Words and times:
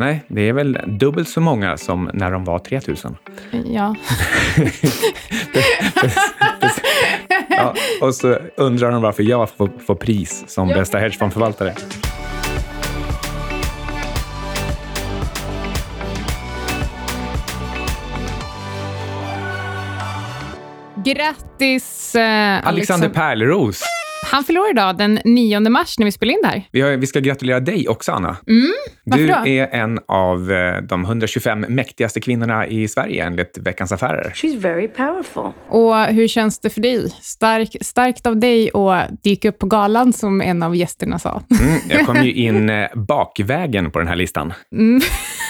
Nej, 0.00 0.24
det 0.28 0.48
är 0.48 0.52
väl 0.52 0.78
dubbelt 0.86 1.28
så 1.28 1.40
många 1.40 1.76
som 1.76 2.10
när 2.14 2.30
de 2.30 2.44
var 2.44 2.58
3000. 2.58 3.16
Ja. 3.64 3.94
ja 7.48 7.74
och 8.00 8.14
så 8.14 8.38
undrar 8.56 8.90
de 8.90 9.02
varför 9.02 9.22
jag 9.22 9.50
får, 9.50 9.70
får 9.86 9.94
pris 9.94 10.44
som 10.46 10.68
bästa 10.68 10.98
hedgefondförvaltare. 10.98 11.74
Grattis 21.04 22.14
eh, 22.14 22.66
Alexander 22.68 23.08
Pärleros. 23.08 23.97
Han 24.30 24.44
förlorar 24.44 24.70
idag 24.70 24.98
den 24.98 25.20
9 25.24 25.60
mars 25.60 25.98
när 25.98 26.04
vi 26.04 26.12
spelar 26.12 26.32
in 26.32 26.40
det 26.42 26.48
här. 26.48 26.68
Vi, 26.72 26.80
har, 26.80 26.90
vi 26.90 27.06
ska 27.06 27.20
gratulera 27.20 27.60
dig 27.60 27.88
också, 27.88 28.12
Anna. 28.12 28.36
Mm, 28.46 28.72
du 29.04 29.26
då? 29.26 29.46
är 29.46 29.66
en 29.66 29.98
av 30.08 30.52
eh, 30.52 30.82
de 30.82 31.04
125 31.04 31.60
mäktigaste 31.68 32.20
kvinnorna 32.20 32.66
i 32.66 32.88
Sverige 32.88 33.24
enligt 33.24 33.58
Veckans 33.58 33.92
Affärer. 33.92 34.32
She's 34.34 34.58
very 34.58 34.88
powerful. 34.88 35.52
Och 35.68 36.04
hur 36.04 36.28
känns 36.28 36.58
det 36.58 36.70
för 36.70 36.80
dig? 36.80 37.10
Stark, 37.22 37.76
starkt 37.80 38.26
av 38.26 38.36
dig 38.36 38.70
att 38.74 39.22
dyka 39.22 39.48
upp 39.48 39.58
på 39.58 39.66
galan 39.66 40.12
som 40.12 40.40
en 40.40 40.62
av 40.62 40.76
gästerna 40.76 41.18
sa. 41.18 41.42
Mm, 41.60 41.80
jag 41.88 42.06
kom 42.06 42.16
ju 42.24 42.32
in 42.46 42.70
eh, 42.70 42.88
bakvägen 42.94 43.90
på 43.90 43.98
den 43.98 44.08
här 44.08 44.16
listan. 44.16 44.52
Mm. 44.72 45.00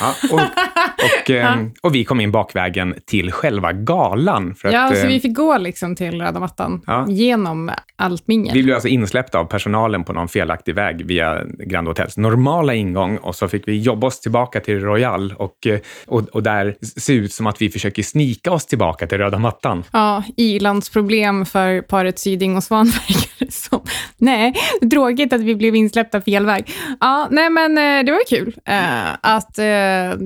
Ja, 0.00 0.14
och, 0.32 0.40
och, 1.02 1.30
eh, 1.30 1.56
och 1.82 1.94
vi 1.94 2.04
kom 2.04 2.20
in 2.20 2.30
bakvägen 2.30 2.94
till 3.06 3.32
själva 3.32 3.72
galan. 3.72 4.54
För 4.54 4.72
Ja, 4.72 4.84
att, 4.84 4.98
så 4.98 5.06
vi 5.06 5.20
fick 5.20 5.36
gå 5.36 5.58
liksom 5.58 5.96
till 5.96 6.20
röda 6.20 6.40
mattan 6.40 6.82
Ja. 6.86 7.04
genom 7.08 7.70
allt 7.96 8.28
mingel. 8.28 8.54
Vi 8.54 8.62
blev 8.62 8.74
alltså 8.74 8.88
insläppta 8.88 9.38
av 9.38 9.44
personalen 9.44 10.04
på 10.04 10.12
någon 10.12 10.28
felaktig 10.28 10.74
väg 10.74 11.06
via 11.06 11.42
Grand 11.66 11.88
Hotels 11.88 12.16
normala 12.16 12.74
ingång 12.74 13.16
och 13.16 13.34
så 13.34 13.48
fick 13.48 13.68
vi 13.68 13.78
jobba 13.80 14.06
oss 14.06 14.20
tillbaka 14.20 14.60
till 14.60 14.80
Royal 14.80 15.34
och, 15.38 15.66
eh, 15.66 15.78
och, 16.06 16.28
och 16.28 16.42
där 16.42 16.74
se 16.98 17.12
ut 17.12 17.32
som 17.32 17.46
att 17.46 17.62
vi 17.62 17.70
försöker 17.70 18.02
snika 18.02 18.52
oss 18.52 18.66
tillbaka 18.66 19.06
till 19.06 19.18
röda 19.18 19.38
mattan. 19.38 19.84
Ja, 19.92 20.22
ilandsproblem 20.36 21.46
för 21.46 21.80
paret 21.82 22.18
Syding 22.18 22.56
och 22.56 22.64
Svan 22.64 22.86
verkar 22.86 23.30
det 23.46 23.52
som. 23.52 23.80
Nej, 24.16 24.54
tråkigt 24.92 25.32
att 25.32 25.40
vi 25.40 25.54
blev 25.54 25.74
insläppta 25.74 26.20
fel 26.20 26.46
väg. 26.46 26.70
Ja, 27.00 27.28
nej 27.30 27.50
men 27.50 27.78
eh, 27.78 28.04
det 28.04 28.12
var 28.12 28.28
kul 28.28 28.54
eh, 28.64 29.12
att 29.20 29.58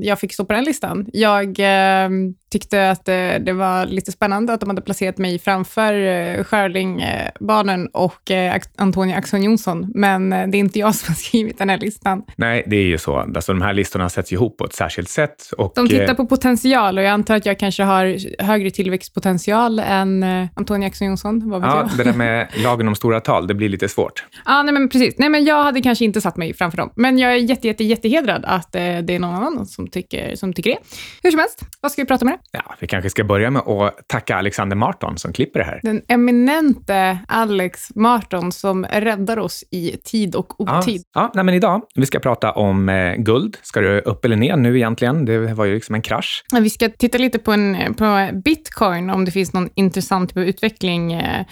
jag 0.02 0.20
fick 0.20 0.32
stå 0.34 0.44
på 0.44 0.52
den 0.52 0.61
listan. 0.62 1.06
Jag 1.12 1.60
eh, 1.60 2.08
tyckte 2.53 2.91
att 2.91 3.08
eh, 3.08 3.14
det 3.41 3.53
var 3.53 3.86
lite 3.86 4.12
spännande 4.12 4.53
att 4.53 4.61
de 4.61 4.69
hade 4.69 4.83
placerat 4.83 5.19
mig 5.19 5.39
framför 5.39 5.92
eh, 5.95 6.45
Skörling-barnen 6.45 7.86
och 7.92 8.31
eh, 8.31 8.55
Ax- 8.55 8.69
Antonia 8.77 9.17
Axon 9.17 9.42
Johnson, 9.42 9.92
men 9.94 10.31
det 10.31 10.36
är 10.36 10.55
inte 10.55 10.78
jag 10.78 10.94
som 10.94 11.09
har 11.09 11.14
skrivit 11.22 11.59
den 11.59 11.69
här 11.69 11.78
listan. 11.78 12.22
Nej, 12.36 12.64
det 12.67 12.77
är 12.77 12.83
ju 12.84 12.98
så. 12.98 13.17
Alltså, 13.17 13.53
de 13.53 13.62
här 13.62 13.72
listorna 13.75 14.09
sätts 14.09 14.33
ihop 14.33 14.59
på 14.59 14.64
ett 14.64 14.72
särskilt 14.75 15.09
sätt. 15.09 15.50
Och, 15.59 15.72
De 15.75 15.89
tittar 15.89 16.14
på 16.14 16.27
potential 16.27 16.98
och 16.98 17.05
jag 17.05 17.11
antar 17.11 17.36
att 17.36 17.47
jag 17.47 17.59
kanske 17.59 17.83
har 17.83 18.17
högre 18.42 18.70
tillväxtpotential 18.70 19.78
än 19.78 20.25
Antonia 20.55 20.87
Axon 20.89 21.06
Johnson. 21.09 21.50
Vad 21.50 21.61
vet 21.61 21.70
Ja, 21.70 21.89
jag? 21.91 21.98
det 22.06 22.11
där 22.12 22.19
med 22.19 22.48
lagen 22.64 22.89
om 22.89 22.94
stora 22.94 23.20
tal, 23.20 23.47
det 23.47 23.55
blir 23.55 23.69
lite 23.69 23.89
svårt. 23.89 24.25
Ja, 24.44 24.62
nej 24.62 24.72
men 24.75 24.89
precis. 24.89 25.14
Nej, 25.19 25.28
men 25.28 25.44
jag 25.44 25.62
hade 25.64 25.81
kanske 25.83 26.05
inte 26.05 26.20
satt 26.20 26.37
mig 26.37 26.55
framför 26.55 26.77
dem. 26.78 26.92
Men 26.97 27.19
jag 27.19 27.33
är 27.33 27.37
jätte, 27.37 27.66
jätte, 27.66 27.84
jättehedrad 27.84 28.44
att 28.47 28.72
det 28.72 28.81
är 29.11 29.19
någon 29.19 29.34
annan 29.34 29.66
som 29.66 29.87
tycker, 29.89 30.37
som 30.37 30.53
tycker 30.53 30.70
det. 30.70 30.78
Hur 31.22 31.31
som 31.31 31.41
helst, 31.41 31.61
vad 31.81 31.92
ska 31.92 32.03
vi 32.03 32.06
prata 32.06 32.25
om 32.25 32.31
det? 32.31 32.39
Ja, 32.50 32.74
vi 32.80 32.86
kanske 32.86 33.10
ska 33.10 33.24
börja 33.24 33.50
med 33.50 33.62
att 33.62 34.08
tacka 34.08 34.36
Alexander 34.36 34.76
Marton 34.76 35.18
som 35.18 35.32
klipper 35.32 35.58
det 35.58 35.64
här. 35.64 35.80
Den 35.82 36.02
eminente 36.08 37.18
Alex 37.28 37.94
Marton 37.94 38.52
som 38.52 38.84
räddar 38.84 39.38
oss 39.38 39.64
i 39.70 39.96
tid 40.04 40.34
och 40.34 40.54
Ja, 40.58 40.78
otid. 40.78 41.02
ja 41.14 41.30
nej, 41.34 41.44
men 41.44 41.54
idag 41.54 41.82
vi 41.94 42.06
ska 42.06 42.18
prata 42.18 42.52
om 42.52 42.88
eh, 42.88 43.14
guld. 43.14 43.56
Ska 43.62 43.80
det 43.80 44.00
upp 44.00 44.24
eller 44.24 44.36
ner 44.36 44.56
nu 44.56 44.76
egentligen? 44.76 45.24
Det 45.24 45.38
var 45.38 45.64
ju 45.64 45.74
liksom 45.74 45.94
en 45.94 46.02
krasch. 46.02 46.44
Vi 46.60 46.70
ska 46.70 46.88
titta 46.88 47.18
lite 47.18 47.38
på, 47.38 47.52
en, 47.52 47.94
på 47.94 48.30
bitcoin, 48.44 49.10
om 49.10 49.24
det 49.24 49.30
finns 49.30 49.52
någon 49.52 49.70
intressant 49.74 50.34
typ 50.34 50.38
utveckling 50.38 51.12
eh, 51.12 51.47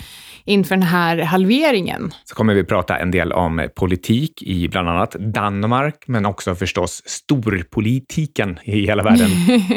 inför 0.45 0.75
den 0.75 0.83
här 0.83 1.19
halveringen. 1.19 2.13
Så 2.25 2.35
kommer 2.35 2.55
vi 2.55 2.65
prata 2.65 2.99
en 2.99 3.11
del 3.11 3.33
om 3.33 3.69
politik 3.77 4.43
i 4.43 4.69
bland 4.69 4.89
annat 4.89 5.13
Danmark, 5.13 6.05
men 6.07 6.27
också 6.27 6.55
förstås 6.55 7.03
storpolitiken 7.07 8.59
i 8.63 8.87
hela 8.87 9.03
världen. 9.03 9.31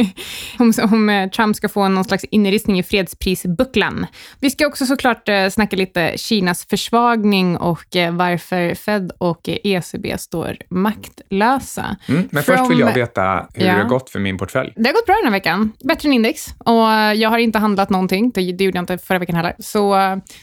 om, 0.59 0.73
om 0.91 1.02
eh, 1.09 1.29
Trump 1.29 1.55
ska 1.55 1.69
få 1.69 1.87
någon 1.87 2.03
slags 2.03 2.23
inristning 2.23 2.79
i 2.79 2.83
fredsprisbucklan. 2.83 4.05
Vi 4.39 4.49
ska 4.49 4.67
också 4.67 4.85
såklart 4.85 5.29
eh, 5.29 5.49
snacka 5.49 5.75
lite 5.75 6.13
Kinas 6.17 6.65
försvagning 6.69 7.57
och 7.57 7.95
eh, 7.95 8.13
varför 8.13 8.75
Fed 8.75 9.11
och 9.17 9.39
ECB 9.63 10.17
står 10.17 10.57
maktlösa. 10.69 11.95
Mm, 12.07 12.27
men 12.31 12.43
först 12.43 12.59
vill 12.69 12.77
From- 12.77 12.79
jag 12.87 12.93
veta 12.93 13.47
hur 13.53 13.65
Ja. 13.65 13.73
det 13.73 13.81
har 13.81 13.89
gått 13.89 14.09
för 14.09 14.19
min 14.19 14.37
portfölj. 14.37 14.73
Det 14.75 14.89
har 14.89 14.93
gått 14.93 15.05
bra 15.05 15.15
den 15.15 15.25
här 15.25 15.31
veckan. 15.39 15.71
Bättre 15.83 16.09
än 16.09 16.13
index. 16.13 16.47
Och 16.59 16.83
jag 17.15 17.29
har 17.29 17.37
inte 17.37 17.59
handlat 17.59 17.89
någonting. 17.89 18.31
Det, 18.35 18.51
det 18.51 18.63
gjorde 18.63 18.77
jag 18.77 18.83
inte 18.83 18.97
förra 18.97 19.19
veckan 19.19 19.35
heller. 19.35 19.55
Så 19.59 19.95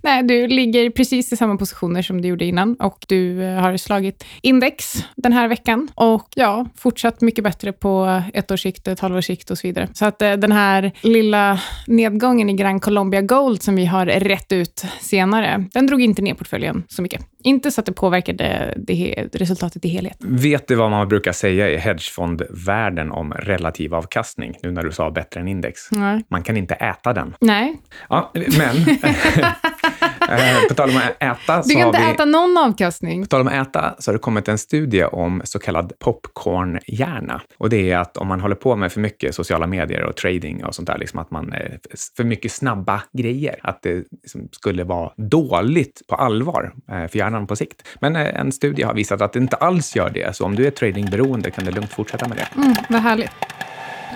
nej, 0.03 0.23
du 0.23 0.47
ligger 0.49 0.91
precis 0.91 1.33
i 1.33 1.37
samma 1.37 1.57
positioner 1.57 2.03
som 2.03 2.23
du 2.23 2.29
gjorde 2.29 2.45
innan. 2.45 2.75
Och 2.75 3.05
du 3.09 3.41
har 3.43 3.77
slagit 3.77 4.25
index 4.43 5.05
den 5.17 5.33
här 5.33 5.49
veckan. 5.49 5.89
Och 5.95 6.29
ja, 6.35 6.67
fortsatt 6.77 7.21
mycket 7.21 7.45
bättre 7.45 7.73
på 7.73 8.23
ett 8.35 8.51
års 8.51 8.63
sikt, 8.63 8.89
ett 8.89 9.01
halvårs 9.01 9.27
sikt 9.27 9.51
och 9.51 9.59
så 9.59 9.67
vidare. 9.67 9.89
Så 9.95 10.05
att 10.05 10.23
eh, 10.23 10.33
den 10.51 10.59
här 10.59 10.93
lilla 11.01 11.61
nedgången 11.87 12.51
i 12.51 12.53
Gran 12.53 12.81
Colombia 12.81 13.21
Gold 13.23 13.63
som 13.63 13.77
vi 13.77 13.87
har 13.87 14.07
rätt 14.07 14.53
ut 14.53 14.85
senare, 15.01 15.65
den 15.73 15.87
drog 15.87 16.03
inte 16.03 16.23
ner 16.23 16.35
portföljen 16.35 16.83
så 16.89 17.03
mycket. 17.03 17.27
Inte 17.45 17.71
så 17.71 17.81
att 17.81 17.87
det 17.87 17.93
påverkade 17.93 18.75
det, 18.77 19.29
resultatet 19.33 19.85
i 19.85 19.89
helhet. 19.89 20.17
Vet 20.21 20.69
du 20.69 20.75
vad 20.75 20.91
man 20.91 21.09
brukar 21.09 21.33
säga 21.33 21.71
i 21.71 21.77
hedgefondvärlden 21.77 23.11
om 23.11 23.33
relativ 23.33 23.95
avkastning, 23.95 24.55
nu 24.63 24.71
när 24.71 24.83
du 24.83 24.93
sa 24.93 25.11
bättre 25.11 25.41
än 25.41 25.49
index? 25.49 25.91
Nej. 25.91 26.25
Man 26.31 26.43
kan 26.43 26.57
inte 26.57 26.75
äta 26.75 27.13
den. 27.13 27.35
Nej, 27.41 27.77
Ja, 28.09 28.33
men 28.35 28.77
eh, 30.03 30.69
på 30.69 30.75
tal 30.75 30.91
om 30.91 30.97
att 30.97 31.23
äta 31.23 31.63
du 31.63 31.75
kan 31.75 31.87
inte 31.87 31.99
vi... 31.99 32.15
äta 32.15 32.25
någon 32.25 32.59
avkastning. 32.59 33.23
På 33.23 33.29
tal 33.29 33.41
om 33.41 33.49
att 33.49 33.69
äta 33.69 33.95
så 33.99 34.11
har 34.11 34.13
det 34.13 34.19
kommit 34.19 34.49
en 34.49 34.59
studie 34.59 35.05
om 35.05 35.43
så 35.45 35.59
kallad 35.59 35.93
popcornhjärna. 35.99 37.41
Och 37.59 37.71
det 37.71 37.91
är 37.91 37.99
att 37.99 38.17
om 38.17 38.29
man 38.29 38.41
håller 38.41 38.55
på 38.55 38.77
med 38.77 38.93
för 38.93 39.01
mycket 39.01 39.35
sociala 39.35 39.67
medier 39.67 40.05
och 40.05 40.17
trading 40.17 40.65
och 40.65 40.75
sånt 40.75 40.87
där, 40.87 40.99
liksom 40.99 41.19
att 41.19 41.31
man 41.31 41.53
eh, 41.53 41.71
för 42.17 42.25
mycket 42.25 42.53
snabba 42.53 43.03
grejer, 43.13 43.59
att 43.63 43.83
det 43.83 43.95
liksom 44.23 44.49
skulle 44.53 44.85
vara 44.85 45.13
dåligt 45.17 46.03
på 46.09 46.15
allvar 46.15 46.73
eh, 46.91 47.07
för 47.07 47.19
hjärnan 47.19 47.47
på 47.47 47.57
sikt. 47.57 47.89
Men 48.01 48.17
en 48.17 48.53
studie 48.53 48.83
har 48.83 48.95
visat 48.95 49.21
att 49.21 49.33
det 49.33 49.39
inte 49.39 49.57
alls 49.57 49.97
gör 49.97 50.11
det, 50.11 50.37
så 50.37 50.45
om 50.45 50.57
du 50.57 50.67
är 50.67 50.71
tradingberoende 50.71 51.51
kan 51.51 51.65
du 51.65 51.71
lugnt 51.71 51.93
fortsätta 51.93 52.29
med 52.29 52.37
det. 52.37 52.61
Mm, 52.61 52.75
vad 52.89 53.01
härligt. 53.01 53.31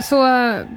Så 0.02 0.24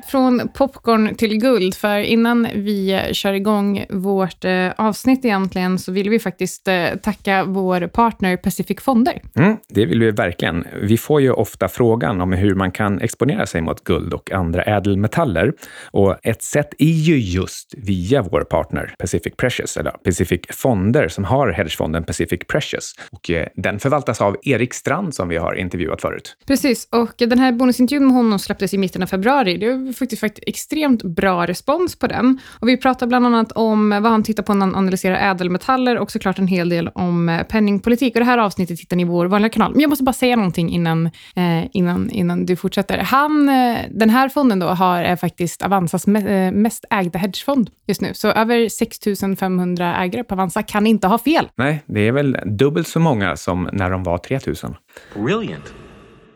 från 0.07 0.50
popcorn 0.53 1.16
till 1.16 1.38
guld, 1.38 1.75
för 1.75 1.97
innan 2.00 2.47
vi 2.53 3.09
kör 3.11 3.33
igång 3.33 3.85
vårt 3.89 4.45
eh, 4.45 4.69
avsnitt 4.78 5.25
egentligen, 5.25 5.79
så 5.79 5.91
vill 5.91 6.09
vi 6.09 6.19
faktiskt 6.19 6.67
eh, 6.67 6.85
tacka 7.03 7.44
vår 7.44 7.88
partner 7.88 8.38
Pacific 8.38 8.81
Fonder. 8.81 9.22
Mm, 9.35 9.57
det 9.69 9.85
vill 9.85 10.00
vi 10.00 10.11
verkligen. 10.11 10.67
Vi 10.81 10.97
får 10.97 11.22
ju 11.22 11.31
ofta 11.31 11.67
frågan 11.67 12.22
om 12.22 12.33
hur 12.33 12.55
man 12.55 12.72
kan 12.72 13.01
exponera 13.01 13.45
sig 13.45 13.61
mot 13.61 13.83
guld 13.83 14.13
och 14.13 14.31
andra 14.31 14.63
ädelmetaller. 14.63 15.53
Och 15.91 16.17
ett 16.23 16.44
sätt 16.44 16.69
är 16.78 16.85
ju 16.85 17.19
just 17.19 17.73
via 17.78 18.22
vår 18.22 18.41
partner 18.41 18.95
Pacific 18.99 19.34
Precious, 19.38 19.78
eller 19.78 19.91
Pacific 19.91 20.41
Fonder 20.49 21.07
som 21.07 21.23
har 21.23 21.51
hedgefonden 21.51 22.03
Pacific 22.03 22.39
Precious. 22.47 22.94
Och 23.11 23.29
eh, 23.29 23.47
den 23.55 23.79
förvaltas 23.79 24.22
av 24.22 24.38
Erik 24.44 24.73
Strand 24.73 25.16
som 25.16 25.29
vi 25.29 25.38
har 25.38 25.53
intervjuat 25.53 26.01
förut. 26.01 26.38
Precis, 26.47 26.88
och 26.91 27.13
den 27.17 27.39
här 27.39 27.51
bonusintervjun 27.51 28.07
med 28.07 28.16
honom 28.16 28.39
släpptes 28.39 28.73
i 28.73 28.78
mitten 28.78 29.03
av 29.03 29.06
februari. 29.07 29.57
Det 29.57 29.69
var 29.73 29.94
faktiskt, 29.94 30.19
faktiskt 30.19 30.47
extremt 30.47 31.03
bra 31.03 31.45
respons 31.47 31.95
på 32.00 32.07
den. 32.07 32.40
Och 32.59 32.68
vi 32.68 32.78
pratar 32.78 33.07
bland 33.07 33.25
annat 33.25 33.51
om 33.51 33.90
vad 33.90 34.06
han 34.12 34.23
tittar 34.23 34.44
på 34.44 34.53
när 34.53 34.66
han 34.66 34.75
analyserar 34.75 35.31
ädelmetaller 35.31 35.97
och 35.97 36.12
såklart 36.12 36.40
en 36.40 36.47
hel 36.47 36.69
del 36.69 36.88
om 36.95 37.29
eh, 37.29 37.44
penningpolitik. 37.44 38.16
Och 38.16 38.19
det 38.19 38.25
här 38.25 38.38
avsnittet 38.38 38.79
hittar 38.79 38.96
ni 38.97 39.03
i 39.03 39.06
vår 39.06 39.25
vanliga 39.25 39.50
kanal. 39.50 39.72
Men 39.72 39.81
jag 39.81 39.90
måste 39.90 40.03
bara 40.03 40.13
säga 40.13 40.35
någonting 40.35 40.69
innan, 40.69 41.06
eh, 41.35 41.63
innan, 41.73 42.09
innan 42.09 42.46
du 42.46 42.56
fortsätter. 42.56 42.97
Han, 42.97 43.49
eh, 43.49 43.78
den 43.91 44.09
här 44.09 44.29
fonden 44.29 44.59
då 44.59 44.67
har 44.67 45.03
är 45.03 45.16
faktiskt 45.16 45.61
Avanzas 45.61 46.08
me- 46.08 46.47
eh, 46.47 46.52
mest 46.52 46.85
ägda 46.90 47.20
hedgefond 47.20 47.70
just 47.87 48.02
nu. 48.02 48.14
Så 48.14 48.28
över 48.28 48.70
6 48.70 48.99
500 49.40 49.96
ägare 50.03 50.23
på 50.23 50.34
Avanza 50.35 50.64
kan 50.64 50.87
inte 50.87 51.08
ha 51.08 51.17
fel. 51.17 51.47
Nej, 51.55 51.84
det 51.85 52.08
är 52.08 52.11
väl 52.11 52.37
dubbelt 52.46 52.87
så 52.87 52.99
många 52.99 53.35
som 53.35 53.70
när 53.73 53.90
de 53.91 54.03
var 54.03 54.17
3000. 54.17 54.76
Brilliant. 55.14 55.73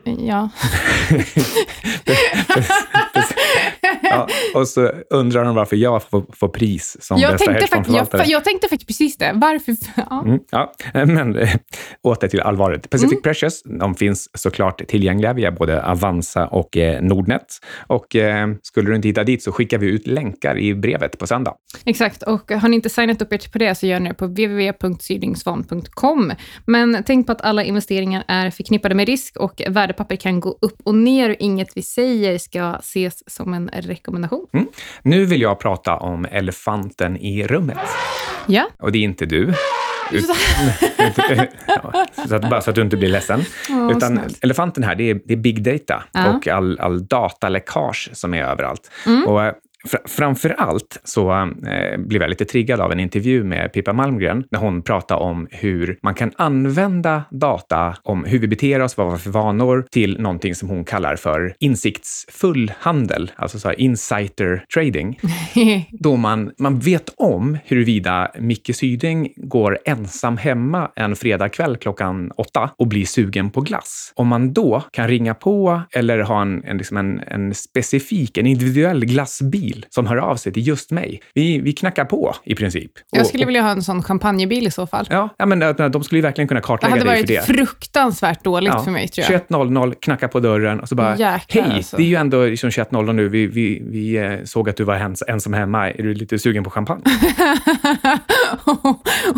Ja. 0.04 0.50
Ja, 4.12 4.28
och 4.60 4.68
så 4.68 4.90
undrar 5.10 5.44
de 5.44 5.54
varför 5.54 5.76
jag 5.76 6.02
får, 6.02 6.24
får 6.32 6.48
pris 6.48 6.96
som 7.00 7.18
jag 7.18 7.32
bästa 7.32 7.52
hedgefondförvaltare. 7.52 8.22
jag, 8.22 8.30
jag 8.30 8.44
tänkte 8.44 8.68
faktiskt 8.68 8.86
precis 8.86 9.16
det. 9.16 9.32
Varför? 9.34 9.76
Ja. 9.96 10.22
Mm, 10.24 10.38
ja, 10.50 10.72
men 10.92 11.36
eh, 11.36 11.48
åter 12.02 12.28
till 12.28 12.40
allvaret. 12.40 12.90
Pacific 12.90 13.12
Mm. 13.12 13.22
Precious, 13.22 13.62
de 13.80 13.94
finns 13.94 14.28
såklart 14.34 14.86
tillgängliga 14.88 15.32
via 15.32 15.52
både 15.52 15.82
Avanza 15.84 16.46
och 16.46 16.76
eh, 16.76 17.02
Nordnet. 17.02 17.46
Och 17.86 18.16
eh, 18.16 18.48
skulle 18.62 18.90
du 18.90 18.96
inte 18.96 19.08
hitta 19.08 19.24
dit 19.24 19.42
så 19.42 19.52
skickar 19.52 19.78
vi 19.78 19.86
ut 19.86 20.06
länkar 20.06 20.58
i 20.58 20.74
brevet 20.74 21.18
på 21.18 21.26
söndag. 21.26 21.54
Exakt, 21.84 22.22
och 22.22 22.50
har 22.50 22.68
ni 22.68 22.76
inte 22.76 22.90
signat 22.90 23.22
upp 23.22 23.32
er 23.32 23.52
på 23.52 23.58
det 23.58 23.74
så 23.74 23.86
gör 23.86 24.00
ni 24.00 24.08
det 24.08 24.14
på 24.14 24.26
www.sydingsvan.com. 24.26 26.32
Men 26.66 27.02
tänk 27.06 27.26
på 27.26 27.32
att 27.32 27.40
alla 27.40 27.64
investeringar 27.64 28.24
är 28.28 28.50
förknippade 28.50 28.94
med 28.94 29.06
risk 29.06 29.36
och 29.36 29.62
värdepapper 29.68 30.16
kan 30.16 30.40
gå 30.40 30.58
upp 30.60 30.76
och 30.84 30.94
ner 30.94 31.30
och 31.30 31.36
inget 31.38 31.68
vi 31.74 31.82
säger 31.82 32.38
ska 32.38 32.74
ses 32.74 33.22
som 33.26 33.54
en 33.54 33.68
rekommendation. 33.68 34.01
Nu 35.02 35.24
vill 35.24 35.40
jag 35.40 35.60
prata 35.60 35.96
om 35.96 36.26
elefanten 36.30 37.16
i 37.16 37.46
rummet. 37.46 37.78
Ja, 38.46 38.68
Och 38.78 38.92
det 38.92 38.98
är 38.98 39.02
inte 39.02 39.26
du. 39.26 39.54
Ut, 40.12 40.24
ja, 41.66 42.06
så 42.28 42.34
att, 42.34 42.50
bara 42.50 42.60
så 42.60 42.70
att 42.70 42.76
du 42.76 42.82
inte 42.82 42.96
blir 42.96 43.08
ledsen. 43.08 43.44
Åh, 43.70 43.90
Utan 43.96 44.16
snällt. 44.16 44.44
elefanten 44.44 44.84
här, 44.84 44.94
det 44.94 45.10
är, 45.10 45.20
det 45.24 45.32
är 45.32 45.36
big 45.36 45.62
data 45.62 46.02
Ja. 46.12 46.28
och 46.36 46.48
all, 46.48 46.78
all 46.80 47.06
dataläckage 47.06 48.10
som 48.12 48.34
är 48.34 48.42
överallt. 48.44 48.90
Mm. 49.06 49.26
Och 49.26 49.44
eh, 49.44 49.52
framför 50.04 50.50
allt 50.50 51.00
så 51.04 51.32
eh, 51.32 51.98
blev 51.98 52.22
jag 52.22 52.28
lite 52.28 52.44
triggad 52.44 52.80
av 52.80 52.92
en 52.92 53.00
intervju 53.00 53.44
med 53.44 53.72
Pippa 53.72 53.92
Malmgren 53.92 54.44
när 54.50 54.58
hon 54.58 54.82
pratade 54.82 55.20
om 55.20 55.48
hur 55.50 55.98
man 56.02 56.14
kan 56.14 56.32
använda 56.36 57.24
data 57.30 57.96
om 58.02 58.24
hur 58.24 58.38
vi 58.38 58.48
beter 58.48 58.80
oss, 58.80 58.96
vad 58.96 59.06
vi 59.06 59.10
har 59.10 59.18
för 59.18 59.30
vanor, 59.30 59.86
till 59.90 60.20
någonting 60.20 60.54
som 60.54 60.68
hon 60.68 60.84
kallar 60.84 61.16
för 61.16 61.54
insiktsfull 61.58 62.72
handel, 62.78 63.30
alltså 63.36 63.58
så 63.58 63.68
här 63.68 63.80
insider 63.80 64.64
trading 64.74 65.20
då 65.90 66.16
man, 66.16 66.52
man 66.58 66.78
vet 66.78 67.14
om 67.16 67.58
huruvida 67.64 68.30
Micke 68.38 68.76
Syding 68.76 69.32
går 69.36 69.78
ensam 69.84 70.36
hemma 70.36 70.90
en 70.96 71.16
fredagkväll 71.16 71.76
klockan 71.76 72.30
åtta 72.36 72.70
och 72.76 72.86
blir 72.86 73.04
sugen 73.04 73.50
på 73.50 73.60
glass. 73.60 74.12
Om 74.14 74.28
man 74.28 74.52
då 74.52 74.82
kan 74.92 75.08
ringa 75.08 75.34
på 75.34 75.82
eller 75.92 76.18
ha 76.18 76.42
en, 76.42 76.64
en, 76.64 76.76
liksom 76.76 76.96
en, 76.96 77.20
en 77.20 77.54
specifik, 77.54 78.38
en 78.38 78.46
individuell 78.46 79.04
glassbil 79.04 79.71
som 79.90 80.06
hör 80.06 80.16
av 80.16 80.36
sig 80.36 80.52
till 80.52 80.66
just 80.66 80.90
mig. 80.90 81.20
Vi, 81.34 81.58
vi 81.60 81.72
knackar 81.72 82.04
på 82.04 82.34
i 82.44 82.54
princip. 82.54 82.90
jag 83.10 83.20
Och- 83.20 83.26
skulle 83.26 83.46
vilja 83.46 83.62
ha 83.62 83.70
en 83.70 83.82
sån 83.82 84.02
champagnebil 84.02 84.66
i 84.66 84.70
så 84.70 84.86
fall. 84.86 85.06
Ja, 85.10 85.28
ja, 85.38 85.46
men 85.46 85.58
de 85.92 86.04
skulle 86.04 86.18
ju 86.18 86.22
verkligen 86.22 86.48
kunna 86.48 86.60
Det 86.60 86.66
kartlägga 86.66 86.90
hade 86.94 87.04
dig 87.04 87.26
för 87.26 87.34
varit 87.34 87.46
det. 87.46 87.54
fruktansvärt 87.54 88.44
dåligt 88.44 88.84
för 88.84 88.90
mig, 88.90 89.08
tror 89.08 89.26
jag. 89.30 89.40
21.00, 89.48 89.94
knacka 90.00 90.28
på 90.28 90.40
dörren 90.40 90.80
och 90.80 90.88
så 90.88 90.94
bara, 90.94 91.16
Jäklar, 91.16 91.62
hej, 91.62 91.72
alltså. 91.76 91.96
det 91.96 92.02
är 92.02 92.06
ju 92.06 92.14
ändå 92.16 92.44
liksom 92.46 92.70
21.00 92.70 93.12
nu, 93.12 93.28
vi, 93.28 93.46
vi, 93.46 93.82
vi 93.90 94.16
eh, 94.16 94.32
såg 94.44 94.68
att 94.68 94.76
du 94.76 94.84
var 94.84 94.96
ens, 94.96 95.22
ensam 95.28 95.52
hemma, 95.52 95.90
är 95.90 96.02
du 96.02 96.14
lite 96.14 96.38
sugen 96.38 96.64
på 96.64 96.70
champagne? 96.70 97.02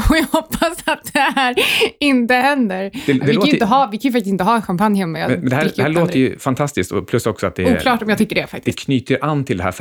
och 0.09 0.17
jag 0.17 0.27
hoppas 0.33 0.83
att 0.85 1.13
det 1.13 1.19
här 1.19 1.55
inte 2.01 2.35
händer. 2.35 2.91
det 3.07 3.13
vi, 3.13 3.19
kan 3.19 3.29
låter- 3.35 3.47
ju 3.47 3.53
inte 3.53 3.65
ha, 3.65 3.89
vi 3.93 3.99
kan 3.99 4.09
ju 4.09 4.13
faktiskt 4.13 4.33
inte 4.33 4.45
ha 4.45 4.63
champagne 4.63 4.99
hemma. 4.99 5.19
Jag 5.19 5.31
Men, 5.31 5.49
det 5.49 5.57
här, 5.57 5.71
det 5.77 5.83
här 5.83 5.89
låter 5.89 6.19
ju 6.19 6.39
fantastiskt 6.39 6.93
och 6.93 7.07
plus 7.09 7.27
också 7.27 7.47
att 7.47 7.57
det, 7.57 7.77
Oklart 7.77 8.03
om 8.03 8.09
jag 8.09 8.19
tycker 8.19 8.35
det 8.35 8.41
det 8.41 8.47
faktiskt. 8.47 8.79
knyter 8.79 9.19
an 9.25 9.45
till 9.45 9.57
det 9.57 9.63
här 9.65 9.73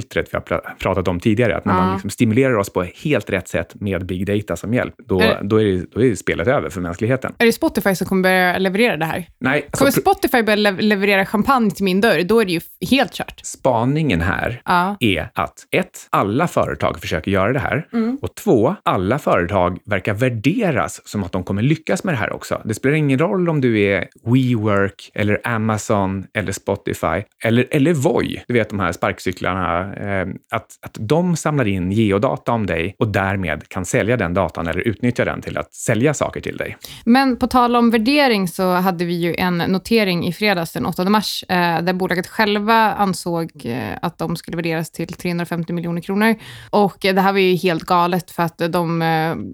Fermi-filtret 0.00 0.28
vi 0.32 0.36
har 0.36 0.42
pr- 0.60 0.78
pratat 0.78 1.08
om 1.08 1.20
tidigare. 1.20 1.56
Att 1.56 1.64
när 1.64 1.72
Ja. 1.74 1.80
man 1.80 1.92
liksom 1.94 2.10
stimulerar 2.10 2.54
oss 2.56 2.72
på 2.72 2.82
helt 3.04 3.30
rätt 3.30 3.48
sätt 3.48 3.74
med 3.80 4.06
big 4.06 4.26
data 4.26 4.56
som 4.56 4.74
hjälp, 4.74 4.94
då, 5.08 5.20
Är- 5.20 5.40
då, 5.42 5.60
är, 5.60 5.64
det, 5.64 5.84
då 5.94 6.02
är 6.04 6.14
spelet 6.14 6.48
över 6.48 6.70
för 6.70 6.80
mänskligheten. 6.80 7.32
Är 7.38 7.46
det 7.46 7.52
Spotify 7.52 7.94
som 7.94 8.06
kommer 8.06 8.22
börja 8.22 8.58
leverera 8.58 8.96
det 8.96 9.04
här? 9.04 9.26
Nej, 9.40 9.62
alltså, 9.64 9.78
Kommer 9.78 9.90
Spotify 9.90 10.42
börja 10.42 10.56
le- 10.56 10.80
leverera 10.82 11.26
champagne 11.26 11.70
till 11.70 11.84
min 11.84 12.00
dörr, 12.00 12.22
då 12.22 12.40
är 12.40 12.44
det 12.44 12.52
ju 12.52 12.60
helt 12.90 13.12
kört. 13.12 13.40
spaningen 13.44 14.20
här 14.20 14.62
Ja. 14.64 14.96
är 15.00 15.28
att 15.34 15.54
ett, 15.70 16.06
alla 16.10 16.48
företag 16.48 17.00
försöker 17.00 17.30
göra 17.30 17.52
det 17.52 17.58
här 17.58 17.86
Mm. 17.92 18.18
och 18.22 18.34
två, 18.34 18.74
alla 18.82 19.18
företag 19.18 19.78
verkar 19.86 20.14
värderas 20.14 21.08
som 21.08 21.24
att 21.24 21.32
de 21.32 21.44
kommer 21.44 21.62
lyckas 21.62 22.04
med 22.04 22.14
det 22.14 22.18
här 22.18 22.32
också. 22.32 22.60
Det 22.64 22.74
spelar 22.74 22.94
ingen 22.96 23.18
roll 23.18 23.48
om 23.48 23.60
du 23.60 23.80
är 23.80 24.06
WeWork 24.24 25.10
eller 25.14 25.40
Amazon 25.44 26.24
eller 26.34 26.52
Spotify 26.52 27.22
eller, 27.44 27.66
eller 27.70 27.92
Voi, 27.94 28.42
du 28.48 28.54
vet 28.54 28.68
de 28.70 28.80
här 28.80 28.92
sparkcyklarna, 28.92 29.89
Eh, 29.96 30.26
att, 30.50 30.78
att 30.80 30.96
de 31.00 31.36
samlar 31.36 31.68
in 31.68 31.92
geodata 31.92 32.52
om 32.52 32.66
dig 32.66 32.96
och 32.98 33.08
därmed 33.08 33.68
kan 33.68 33.84
sälja 33.84 34.16
den 34.16 34.34
datan 34.34 34.66
eller 34.66 34.80
utnyttja 34.80 35.24
den 35.24 35.42
till 35.42 35.58
att 35.58 35.74
sälja 35.74 36.14
saker 36.14 36.40
till 36.40 36.56
dig. 36.56 36.76
Men 37.04 37.36
på 37.36 37.46
tal 37.46 37.76
om 37.76 37.90
värdering 37.90 38.48
så 38.48 38.72
hade 38.72 39.04
vi 39.04 39.14
ju 39.14 39.34
en 39.34 39.58
notering 39.58 40.26
i 40.26 40.32
fredags 40.32 40.72
den 40.72 40.86
8 40.86 41.04
mars 41.04 41.44
eh, 41.48 41.82
där 41.82 41.92
bolaget 41.92 42.26
själva 42.26 42.92
ansåg 42.92 43.50
eh, 43.64 43.98
att 44.02 44.18
de 44.18 44.36
skulle 44.36 44.56
värderas 44.56 44.90
till 44.90 45.12
350 45.12 45.72
miljoner 45.72 46.00
kronor. 46.00 46.34
Och 46.70 46.96
det 47.00 47.20
här 47.20 47.32
var 47.32 47.38
ju 47.38 47.54
helt 47.54 47.82
galet 47.82 48.30
för 48.30 48.42
att 48.42 48.58
de 48.58 49.00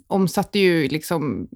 omsatte 0.07 0.59
ju 0.59 0.89
liksom 0.89 1.49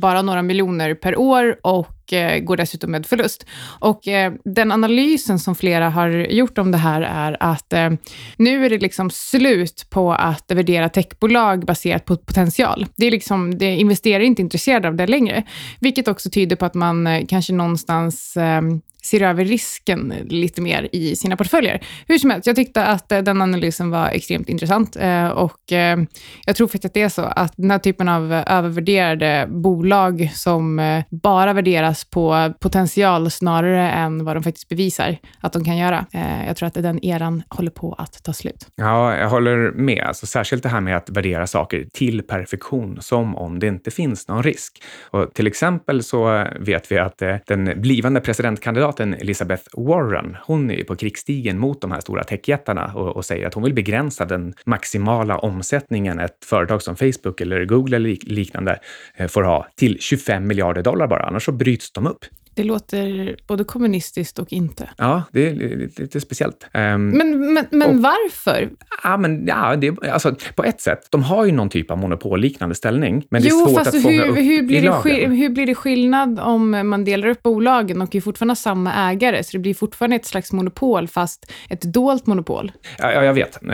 bara 0.00 0.22
några 0.22 0.42
miljoner 0.42 0.94
per 0.94 1.18
år 1.18 1.56
och 1.62 2.03
Eh, 2.12 2.38
går 2.38 2.56
dessutom 2.56 2.90
med 2.90 3.06
förlust. 3.06 3.46
Och 3.80 4.08
eh, 4.08 4.32
den 4.44 4.72
analysen 4.72 5.38
som 5.38 5.54
flera 5.54 5.90
har 5.90 6.08
gjort 6.10 6.58
om 6.58 6.70
det 6.70 6.78
här 6.78 7.02
är 7.02 7.36
att 7.40 7.72
eh, 7.72 7.90
nu 8.36 8.66
är 8.66 8.70
det 8.70 8.78
liksom 8.78 9.10
slut 9.10 9.86
på 9.90 10.12
att 10.12 10.50
värdera 10.50 10.88
techbolag 10.88 11.64
baserat 11.66 12.04
på 12.04 12.16
potential. 12.16 12.86
Det 12.96 13.06
är 13.06 13.10
liksom, 13.10 13.58
det 13.58 13.76
investerare 13.76 14.22
är 14.22 14.26
inte 14.26 14.42
intresserade 14.42 14.88
av 14.88 14.94
det 14.94 15.06
längre, 15.06 15.42
vilket 15.80 16.08
också 16.08 16.30
tyder 16.30 16.56
på 16.56 16.64
att 16.64 16.74
man 16.74 17.06
eh, 17.06 17.26
kanske 17.28 17.52
någonstans 17.52 18.36
eh, 18.36 18.62
ser 19.04 19.22
över 19.22 19.44
risken 19.44 20.14
lite 20.28 20.60
mer 20.60 20.88
i 20.92 21.16
sina 21.16 21.36
portföljer. 21.36 21.80
Hur 22.08 22.18
som 22.18 22.30
helst, 22.30 22.46
jag 22.46 22.56
tyckte 22.56 22.84
att 22.84 23.12
eh, 23.12 23.18
den 23.18 23.42
analysen 23.42 23.90
var 23.90 24.08
extremt 24.08 24.48
intressant 24.48 24.96
eh, 24.96 25.28
och 25.28 25.72
eh, 25.72 25.98
jag 26.46 26.56
tror 26.56 26.66
faktiskt 26.66 26.84
att 26.84 26.94
det 26.94 27.02
är 27.02 27.08
så 27.08 27.22
att 27.22 27.52
den 27.56 27.70
här 27.70 27.78
typen 27.78 28.08
av 28.08 28.32
övervärderade 28.32 29.46
bolag 29.48 30.30
som 30.34 31.02
bara 31.10 31.52
värderas 31.52 32.04
på 32.04 32.54
potential 32.60 33.30
snarare 33.30 33.90
än 33.90 34.24
vad 34.24 34.36
de 34.36 34.42
faktiskt 34.42 34.68
bevisar 34.68 35.16
att 35.40 35.52
de 35.52 35.64
kan 35.64 35.76
göra. 35.76 36.06
Jag 36.46 36.56
tror 36.56 36.66
att 36.66 36.74
den 36.74 37.04
eran 37.04 37.42
håller 37.48 37.70
på 37.70 37.92
att 37.92 38.22
ta 38.24 38.32
slut. 38.32 38.66
Ja, 38.74 39.16
jag 39.16 39.28
håller 39.28 39.72
med. 39.72 40.04
Alltså, 40.06 40.26
särskilt 40.26 40.62
det 40.62 40.68
här 40.68 40.80
med 40.80 40.96
att 40.96 41.10
värdera 41.10 41.46
saker 41.46 41.86
till 41.92 42.22
perfektion, 42.22 42.98
som 43.00 43.36
om 43.36 43.58
det 43.58 43.66
inte 43.66 43.90
finns 43.90 44.28
någon 44.28 44.42
risk. 44.42 44.82
Och 45.10 45.34
till 45.34 45.46
exempel 45.46 46.02
så 46.02 46.46
vet 46.60 46.92
vi 46.92 46.98
att 46.98 47.22
den 47.46 47.80
blivande 47.80 48.20
presidentkandidaten 48.20 48.93
Elizabeth 49.00 49.62
Warren, 49.76 50.36
hon 50.46 50.70
är 50.70 50.74
ju 50.74 50.84
på 50.84 50.96
krigsstigen 50.96 51.58
mot 51.58 51.80
de 51.80 51.92
här 51.92 52.00
stora 52.00 52.24
techjättarna 52.24 52.92
och, 52.94 53.16
och 53.16 53.24
säger 53.24 53.46
att 53.46 53.54
hon 53.54 53.62
vill 53.62 53.74
begränsa 53.74 54.24
den 54.24 54.54
maximala 54.64 55.38
omsättningen 55.38 56.20
ett 56.20 56.44
företag 56.44 56.82
som 56.82 56.96
Facebook 56.96 57.40
eller 57.40 57.64
Google 57.64 57.96
eller 57.96 58.16
liknande 58.22 58.80
eh, 59.16 59.28
får 59.28 59.42
ha 59.42 59.66
till 59.76 59.96
25 60.00 60.46
miljarder 60.46 60.82
dollar 60.82 61.06
bara, 61.06 61.26
annars 61.26 61.44
så 61.44 61.52
bryts 61.52 61.92
de 61.92 62.06
upp. 62.06 62.24
Det 62.56 62.64
låter 62.64 63.36
både 63.46 63.64
kommunistiskt 63.64 64.38
och 64.38 64.52
inte. 64.52 64.90
Ja, 64.98 65.22
det 65.32 65.48
är 65.48 65.54
lite, 65.54 66.02
lite 66.02 66.20
speciellt. 66.20 66.66
Ehm, 66.72 67.08
Men, 67.10 67.54
men, 67.54 67.66
men 67.70 67.88
Och- 67.90 68.02
varför? 68.02 68.68
Ja, 69.04 69.16
men 69.16 69.46
ja, 69.46 69.76
det, 69.76 70.08
alltså, 70.08 70.34
på 70.54 70.64
ett 70.64 70.80
sätt, 70.80 71.06
de 71.10 71.22
har 71.22 71.44
ju 71.44 71.52
någon 71.52 71.68
typ 71.68 71.90
av 71.90 71.98
monopolliknande 71.98 72.74
ställning, 72.74 73.26
men 73.30 73.42
det 73.42 73.48
är 73.48 73.50
jo, 73.50 73.66
svårt 73.66 73.78
fast 73.78 73.94
att 73.94 74.02
fånga 74.02 74.22
hur, 74.22 74.30
upp 74.30 74.36
hur, 74.36 74.62
blir 74.62 74.76
i 74.78 74.80
det 74.80 74.86
lagen. 74.88 75.32
hur 75.32 75.48
blir 75.48 75.66
det 75.66 75.74
skillnad 75.74 76.40
om 76.40 76.70
man 76.88 77.04
delar 77.04 77.28
upp 77.28 77.42
bolagen 77.42 78.02
och 78.02 78.14
är 78.14 78.20
fortfarande 78.20 78.56
samma 78.56 79.10
ägare? 79.10 79.44
Så 79.44 79.52
det 79.52 79.58
blir 79.58 79.74
fortfarande 79.74 80.16
ett 80.16 80.26
slags 80.26 80.52
monopol, 80.52 81.08
fast 81.08 81.52
ett 81.70 81.82
dolt 81.82 82.26
monopol. 82.26 82.72
Ja, 82.98 83.12
ja, 83.12 83.24
jag 83.24 83.34
vet. 83.34 83.56
Eh, 83.62 83.70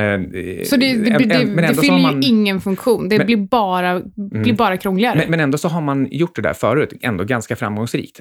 Så 0.65 0.77
det, 0.77 0.95
det, 0.95 1.19
det, 1.19 1.25
det, 1.25 1.63
det 1.69 1.75
fyller 1.75 1.97
ju 1.97 2.03
man- 2.03 2.23
ingen 2.23 2.61
funktion. 2.61 3.09
Det 3.09 3.17
Men- 3.19 3.27
blir, 3.27 3.37
bara, 3.37 4.01
blir 4.17 4.53
bara 4.53 4.77
krångligare. 4.77 5.19
Men, 5.19 5.31
men 5.31 5.41
ändå 5.41 5.59
så 5.59 5.69
har 5.69 5.81
man 5.81 6.09
gjort 6.11 6.37
det 6.37 6.43
där 6.43 6.53
förut, 6.55 6.93
ändå 7.03 7.25
ganska 7.25 7.57
framgångsrikt, 7.57 8.21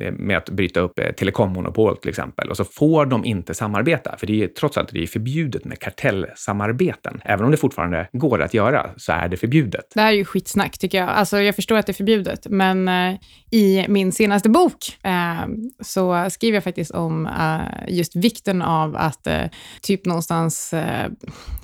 Eh, 0.00 0.12
med 0.12 0.36
att 0.36 0.50
bryta 0.50 0.80
upp 0.80 0.98
eh, 0.98 1.10
telekommonopol 1.10 1.96
till 1.96 2.08
exempel. 2.08 2.50
Och 2.50 2.56
så 2.56 2.64
får 2.64 3.06
de 3.06 3.24
inte 3.24 3.54
samarbeta, 3.54 4.16
för 4.18 4.26
det 4.26 4.42
är 4.42 4.48
trots 4.48 4.76
allt 4.76 4.92
det 4.92 5.02
är 5.02 5.06
förbjudet 5.06 5.64
med 5.64 5.78
kartellsamarbeten. 5.78 7.20
Även 7.24 7.44
om 7.44 7.50
det 7.50 7.56
fortfarande 7.56 8.08
går 8.12 8.42
att 8.42 8.54
göra 8.54 8.90
så 8.96 9.12
är 9.12 9.28
det 9.28 9.36
förbjudet. 9.36 9.84
Det 9.94 10.00
här 10.00 10.12
är 10.12 10.16
ju 10.16 10.24
skitsnack 10.24 10.78
tycker 10.78 10.98
jag. 10.98 11.08
Alltså, 11.08 11.40
jag 11.40 11.54
förstår 11.54 11.76
att 11.76 11.86
det 11.86 11.92
är 11.92 11.94
förbjudet, 11.94 12.46
men 12.50 12.88
eh, 12.88 13.14
i 13.50 13.86
min 13.88 14.12
senaste 14.12 14.48
bok 14.48 14.98
eh, 15.02 15.46
så 15.80 16.30
skriver 16.30 16.56
jag 16.56 16.64
faktiskt 16.64 16.90
om 16.90 17.26
eh, 17.26 17.94
just 17.94 18.16
vikten 18.16 18.62
av 18.62 18.96
att 18.96 19.26
eh, 19.26 19.44
typ 19.82 20.06
någonstans 20.06 20.72
eh, 20.72 21.10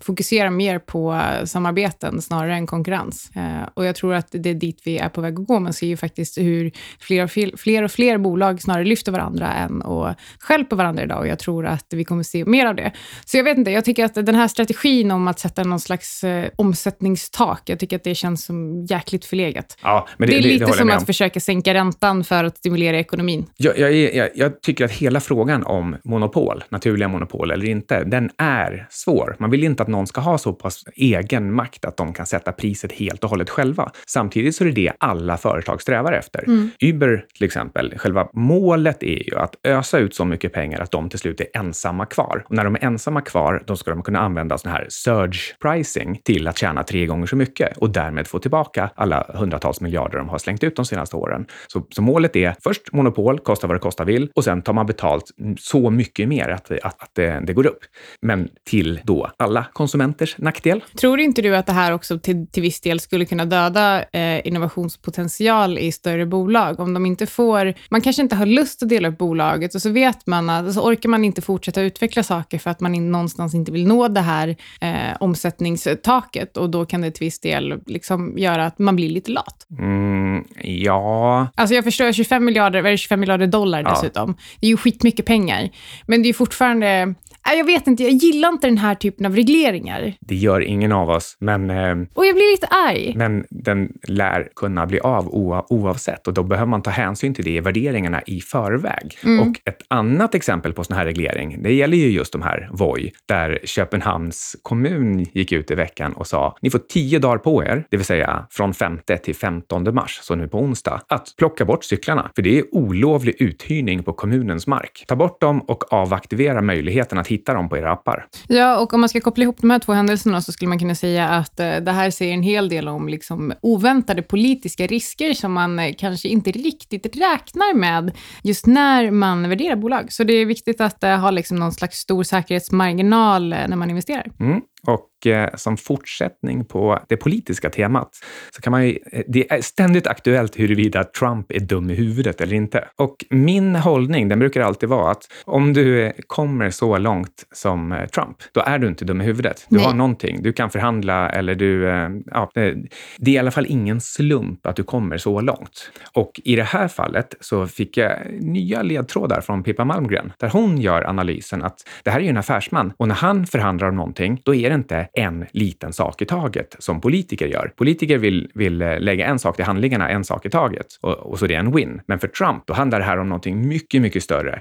fokusera 0.03 0.51
mer 0.51 0.79
på 0.79 1.15
eh, 1.15 1.45
samarbeten 1.45 2.23
snarare 2.23 2.55
än 2.55 2.67
konkurrens. 2.67 3.31
Eh, 3.37 3.69
och 3.75 3.85
jag 3.85 3.97
tror 3.97 4.15
att 4.15 4.29
det 4.31 4.51
är 4.51 4.55
dit 4.55 4.81
vi 4.85 4.99
är 4.99 5.09
på 5.09 5.21
väg 5.21 5.39
att 5.39 5.47
gå. 5.47 5.61
Man 5.61 5.73
ser 5.73 5.87
ju 5.87 5.97
faktiskt 5.97 6.39
hur 6.39 6.73
fler 6.99 7.25
och 7.25 7.31
fler, 7.31 7.57
fler, 7.57 7.83
och 7.83 7.91
fler 7.91 8.19
bolag 8.25 8.63
snarare 8.63 8.85
lyfter 8.85 9.13
varandra 9.13 9.53
än 9.53 9.83
och 9.83 10.15
skälper 10.39 10.77
varandra 10.77 11.03
idag 11.03 11.19
och 11.19 11.29
jag 11.29 11.39
tror 11.39 11.67
att 11.67 11.87
vi 11.91 12.05
kommer 12.05 12.23
se 12.23 12.45
mer 12.45 12.67
av 12.67 12.75
det. 12.75 12.93
Så 13.25 13.37
jag 13.37 13.45
vet 13.45 13.59
inte, 13.59 13.71
jag 13.71 13.85
tycker 13.85 14.05
att 14.05 14.15
den 14.15 14.35
här 14.35 14.49
strategin 14.49 15.11
om 15.11 15.29
att 15.29 15.39
sätta 15.39 15.65
någon 15.65 15.81
slags 15.81 16.25
eh, 16.25 16.49
omsättningstak, 16.57 17.63
jag 17.67 17.79
tycker 17.79 17.97
att 17.97 18.05
det 18.05 18.15
känns 18.15 18.45
som 18.45 18.87
jäkligt 18.91 19.25
förlegat. 19.25 19.79
Ja, 19.83 20.09
men 20.17 20.29
det, 20.29 20.35
det 20.35 20.39
är 20.39 20.43
lite 20.43 20.65
det 20.65 20.73
som 20.73 20.91
att 20.91 21.07
försöka 21.07 21.41
sänka 21.41 21.75
räntan 21.75 22.25
för 22.25 22.45
att 22.45 22.57
stimulera 22.57 22.99
ekonomin. 22.99 23.47
Jag, 23.57 23.79
jag, 23.79 23.95
jag, 23.95 24.29
jag, 24.35 24.61
tycker 24.61 24.85
att 24.85 24.91
hela 24.91 25.21
frågan 25.21 25.65
om 25.65 25.97
monopol, 26.05 26.65
naturliga 26.69 27.09
monopol 27.09 27.51
eller 27.51 27.67
inte, 27.67 28.05
den 28.05 28.31
är 28.39 28.87
svår. 28.91 29.37
Man 29.39 29.51
vill 29.51 29.65
inte 29.65 29.83
att 29.83 29.89
någon 29.89 30.07
ska 30.07 30.21
ha 30.21 30.39
så 30.39 30.53
pass 30.53 30.85
egen 30.97 31.55
makt 31.55 31.85
att 31.85 31.97
de 31.97 32.13
kan 32.13 32.27
sätta 32.27 32.53
priset 32.53 32.93
helt 32.93 33.25
och 33.25 33.31
hållet 33.31 33.51
själva. 33.51 33.91
Samtidigt 34.07 34.57
så 34.57 34.65
är 34.65 34.69
det 34.69 34.75
det 34.75 34.93
alla 34.99 35.37
företag 35.37 35.83
strävar 35.83 36.13
efter. 36.13 36.45
Mm. 36.45 36.71
Uber 36.81 37.25
till 37.35 37.45
exempel, 37.45 37.95
själva 38.15 38.31
målet 38.33 39.03
är 39.03 39.31
ju 39.31 39.37
att 39.37 39.55
ösa 39.65 39.99
ut 39.99 40.15
så 40.15 40.25
mycket 40.25 40.53
pengar 40.53 40.81
att 40.81 40.91
de 40.91 41.09
till 41.09 41.19
slut 41.19 41.41
är 41.41 41.47
ensamma 41.55 42.07
kvar. 42.07 42.45
Och 42.49 42.55
när 42.55 42.65
de 42.65 42.75
är 42.75 42.85
ensamma 42.85 43.21
kvar, 43.21 43.65
då 43.67 43.77
ska 43.77 43.91
de 43.91 44.03
kunna 44.03 44.19
använda 44.19 44.59
sån 44.59 44.73
här 44.73 44.87
surge 44.89 45.57
pricing 45.63 46.21
till 46.25 46.49
att 46.49 46.59
tjäna 46.59 46.83
tre 46.83 47.07
gånger 47.07 47.27
så 47.27 47.37
mycket 47.37 47.77
och 47.77 47.91
därmed 47.91 48.27
få 48.27 48.39
tillbaka 48.39 48.91
alla 48.95 49.27
hundratals 49.35 49.81
miljarder 49.81 50.19
de 50.19 50.29
har 50.29 50.39
slängt 50.39 50.65
ut 50.65 50.77
de 50.77 50.85
senaste 50.85 51.17
åren. 51.17 51.47
Så, 51.67 51.87
så 51.91 52.03
målet 52.03 52.37
är 52.37 52.55
först 52.65 52.93
monopol, 52.93 53.39
kosta 53.39 53.67
vad 53.67 53.77
det 53.77 53.81
kosta 53.81 54.05
vill, 54.05 54.31
och 54.35 54.45
sen 54.45 54.63
tar 54.63 54.73
man 54.73 54.87
betalt 54.87 55.25
så 55.59 55.91
mycket 55.91 56.29
mer 56.29 56.49
att, 56.49 56.71
att, 56.71 57.03
att 57.03 57.11
det, 57.13 57.41
det, 57.47 57.53
går 57.53 57.67
upp. 57.67 57.81
Men 58.23 58.49
till 58.71 59.01
då 59.05 59.31
alla 59.37 59.67
konsumenters 59.73 60.39
nackdel. 60.39 60.85
Tror 61.01 61.21
inte 61.21 61.43
du 61.43 61.57
att 61.57 61.67
det 61.67 61.73
här 61.73 61.93
också 61.93 62.19
till, 62.19 62.47
till 62.47 62.63
viss 62.63 62.81
del 62.81 63.01
skulle 63.01 63.25
kunna 63.25 63.45
döda 63.45 64.05
eh, 64.13 64.47
innovationspotential 64.47 65.79
i 65.79 65.93
större 65.93 66.27
bolag? 66.27 66.81
Om 66.81 66.95
de 66.95 67.07
inte 67.07 67.27
får, 67.27 67.75
man 67.91 68.01
kanske 68.05 68.23
inte 68.23 68.37
har 68.37 68.47
lust 68.47 68.83
att 68.83 68.89
dela 68.89 69.09
upp 69.09 69.19
bolaget 69.19 69.75
och 69.75 69.83
så 69.83 69.91
vet 69.91 70.27
man 70.27 70.51
att, 70.51 70.63
så 70.63 70.67
alltså 70.67 70.81
orkar 70.81 71.09
man 71.09 71.25
inte 71.25 71.43
fortsätta 71.43 71.83
utveckla 71.83 72.23
saker 72.23 72.59
för 72.59 72.71
att 72.71 72.81
man 72.81 72.95
in, 72.95 73.13
någonstans 73.13 73.55
inte 73.55 73.73
vill 73.73 73.87
nå 73.87 74.09
det 74.09 74.21
här 74.21 74.57
eh, 74.81 75.17
omsättningstaket 75.21 76.57
och 76.57 76.71
då 76.71 76.87
kan 76.87 77.01
det 77.01 77.11
till 77.11 77.27
viss 77.27 77.41
del 77.41 77.81
liksom 77.87 78.39
göra 78.39 78.67
att 78.67 78.79
man 78.79 78.97
blir 78.97 79.11
lite 79.11 79.31
lat. 79.31 79.67
Mm, 79.79 80.45
ja. 80.63 81.49
Alltså 81.55 81.75
jag 81.75 81.85
förstår, 81.85 82.13
25 82.13 82.45
miljarder, 82.45 82.97
25 82.97 83.21
miljarder 83.21 83.47
dollar 83.47 83.83
ja. 83.83 83.91
dessutom. 83.91 84.37
Det 84.61 84.67
är 84.67 84.71
ju 84.71 84.77
skitmycket 84.77 85.27
pengar. 85.27 85.71
Men 86.07 86.23
det 86.23 86.29
är 86.29 86.33
fortfarande 86.33 87.15
jag 87.53 87.65
vet 87.65 87.87
inte, 87.87 88.03
jag 88.03 88.13
gillar 88.13 88.49
inte 88.49 88.67
den 88.67 88.79
här 88.79 88.95
typen 88.95 89.27
av 89.27 89.37
regleringar. 89.37 90.15
Det 90.21 90.35
gör 90.35 90.61
ingen 90.61 90.93
av 90.93 91.11
oss, 91.11 91.37
men... 91.41 91.71
Eh, 91.71 91.97
och 92.15 92.27
jag 92.27 92.35
blir 92.35 92.53
lite 92.53 92.67
arg. 92.67 93.15
Men 93.17 93.45
den 93.51 93.93
lär 94.09 94.49
kunna 94.57 94.87
bli 94.87 95.01
av 95.01 95.29
oavsett 95.69 96.27
och 96.29 96.35
då 96.35 96.43
behöver 96.43 96.71
man 96.71 96.83
ta 96.83 96.91
hänsyn 96.91 97.35
till 97.35 97.45
det 97.45 97.51
i 97.51 97.61
värderingarna 97.61 98.23
i 98.27 98.41
förväg. 98.41 99.19
Mm. 99.25 99.41
Och 99.41 99.61
ett 99.65 99.83
annat 99.89 100.35
exempel 100.35 100.73
på 100.73 100.85
sån 100.85 100.97
här 100.97 101.05
reglering, 101.05 101.63
det 101.63 101.73
gäller 101.73 101.97
ju 101.97 102.09
just 102.09 102.33
de 102.33 102.43
här 102.43 102.69
Voi, 102.73 103.13
där 103.29 103.59
Köpenhamns 103.65 104.57
kommun 104.63 105.27
gick 105.33 105.53
ut 105.53 105.71
i 105.71 105.75
veckan 105.75 106.13
och 106.13 106.27
sa 106.27 106.57
ni 106.63 106.71
får 106.71 106.79
tio 106.79 107.19
dagar 107.19 107.39
på 107.39 107.65
er, 107.65 107.85
det 107.91 107.97
vill 107.97 108.07
säga 108.07 108.47
från 108.51 108.75
5 108.75 108.99
till 109.23 109.35
15 109.35 109.95
mars, 109.95 110.19
så 110.23 110.35
nu 110.35 110.49
på 110.49 110.59
onsdag, 110.59 111.01
att 111.09 111.35
plocka 111.39 111.65
bort 111.65 111.85
cyklarna. 111.85 112.31
För 112.35 112.43
det 112.43 112.59
är 112.59 112.65
olovlig 112.75 113.35
uthyrning 113.39 114.03
på 114.03 114.13
kommunens 114.13 114.67
mark. 114.67 115.05
Ta 115.09 115.17
bort 115.17 115.41
dem 115.41 115.61
och 115.61 115.93
avaktivera 115.93 116.63
möjligheten 116.63 117.19
att 117.19 117.29
hitta 117.35 117.55
dem 117.55 117.69
på 117.69 117.77
era 117.77 117.93
appar. 117.93 118.27
Ja, 118.49 118.79
och 118.79 118.95
om 118.95 119.01
man 119.01 119.09
ska 119.09 119.21
koppla 119.21 119.43
ihop 119.45 119.61
de 119.61 119.71
här 119.71 119.79
två 119.79 119.93
händelserna 119.93 120.43
så 120.43 120.53
skulle 120.53 120.69
man 120.69 120.79
kunna 120.79 120.95
säga 120.95 121.29
att 121.29 121.61
eh, 121.61 121.77
det 121.77 121.93
här 121.93 122.11
säger 122.11 122.35
en 122.35 122.43
hel 122.43 122.69
del 122.69 122.89
om 122.89 123.09
liksom 123.09 123.53
oväntade 123.63 124.23
politiska 124.23 124.87
risker 124.87 125.35
som 125.35 125.53
man 125.53 125.79
eh, 125.79 125.95
kanske 125.99 126.29
inte 126.29 126.51
riktigt 126.51 127.17
räknar 127.17 127.75
med 127.75 128.13
just 128.43 128.67
när 128.67 129.11
man 129.11 129.49
värderar 129.49 129.77
bolag. 129.77 130.13
Så 130.13 130.25
det 130.25 130.33
är 130.33 130.47
viktigt 130.47 130.81
att 130.81 131.05
eh, 131.05 131.19
ha 131.19 131.31
liksom 131.31 131.57
någon 131.57 131.73
slags 131.73 131.99
stor 131.99 132.23
säkerhetsmarginal 132.23 133.49
när 133.49 133.77
man 133.77 133.91
investerar. 133.91 134.27
Mm. 134.41 134.61
Och 134.87 135.27
eh, 135.27 135.51
som 135.55 135.77
fortsättning 135.77 136.65
på 136.65 136.99
det 137.09 137.17
politiska 137.17 137.71
temat 137.71 138.11
så 138.51 138.63
kan 138.63 138.71
man 138.71 138.87
ju, 138.87 138.99
eh, 139.13 139.23
det 139.29 139.53
är 139.53 139.61
ständigt 139.61 140.07
aktuellt 140.07 140.59
huruvida 140.59 141.05
Trump 141.05 141.53
är 141.53 141.61
dum 141.61 141.91
i 141.91 141.95
huvudet 141.95 142.41
eller 142.41 142.55
inte. 142.55 142.89
Och 142.97 143.17
min 143.31 143.77
hållning, 143.77 144.29
den 144.29 144.39
brukar 144.39 144.61
alltid 144.61 144.89
vara 144.89 145.11
att 145.11 145.23
om 145.45 145.73
du 145.73 146.13
kommer 146.27 146.71
så 146.71 146.99
långt 146.99 147.45
som 147.53 147.93
eh, 147.93 148.07
Trump, 148.07 148.37
då 148.53 148.61
är 148.61 148.79
du 148.79 148.89
inte 148.89 149.05
dum 149.05 149.21
i 149.21 149.25
huvudet. 149.25 149.67
Du 149.69 149.77
Nej. 149.77 149.87
har 149.87 149.95
någonting, 149.95 150.43
du 150.43 150.53
kan 150.53 150.71
förhandla 150.71 151.31
eller 151.31 151.55
du, 151.55 151.85
ja, 152.27 152.51
det 152.55 152.61
är 152.61 153.29
i 153.29 153.39
alla 153.39 153.51
fall 153.51 153.67
ingen 153.69 154.01
slump 154.01 154.67
att 154.67 154.77
du 154.77 154.85
kommer 154.85 155.17
så 155.17 155.41
långt. 155.41 155.91
Och 156.15 156.41
i 156.45 156.57
det 156.57 156.63
här 156.63 156.89
fallet 156.89 157.35
så 157.41 157.67
fick 157.67 157.97
jag 157.97 158.19
nya 158.41 158.83
ledtrådar 158.83 159.41
från 159.41 159.63
Pippa 159.63 159.85
Malmgren, 159.85 160.33
där 160.39 160.49
hon 160.49 160.79
gör 160.79 161.09
analysen 161.09 161.63
att 161.63 161.79
det 162.03 162.11
här 162.11 162.19
är 162.19 162.25
ju 162.25 162.29
en 162.29 162.37
affärsman 162.37 162.93
och 162.97 163.09
när 163.09 163.15
han 163.15 163.47
förhandlar 163.47 163.89
om 163.89 163.97
någonting, 163.97 164.41
då 164.45 164.55
är 164.55 164.69
det 164.69 164.74
inte 164.75 165.09
en 165.13 165.47
liten 165.53 165.93
sak 165.93 166.23
i 166.23 166.27
taget 166.27 166.77
som 166.79 167.01
politiker 167.01 167.47
gör. 167.47 167.73
Politiker 167.77 168.19
vill, 168.19 168.51
vill 168.55 168.83
eh, 168.83 169.01
lägga 169.01 169.27
en 169.27 169.39
sak 169.39 169.57
till 169.57 169.65
handlingarna, 169.65 170.09
en 170.09 170.25
sak 170.25 170.47
i 170.47 170.51
taget 170.51 170.87
och, 171.01 171.13
och 171.13 171.39
så 171.39 171.47
det 171.47 171.55
är 171.55 171.59
en 171.59 171.73
win. 171.73 172.01
Men 172.07 172.19
för 172.19 172.29
Trump, 172.29 172.67
då 172.67 172.75
handlar 172.75 172.99
det 172.99 173.05
här 173.05 173.19
om 173.19 173.29
någonting 173.29 173.69
mycket, 173.69 174.03
mycket 174.03 174.23
större. 174.23 174.61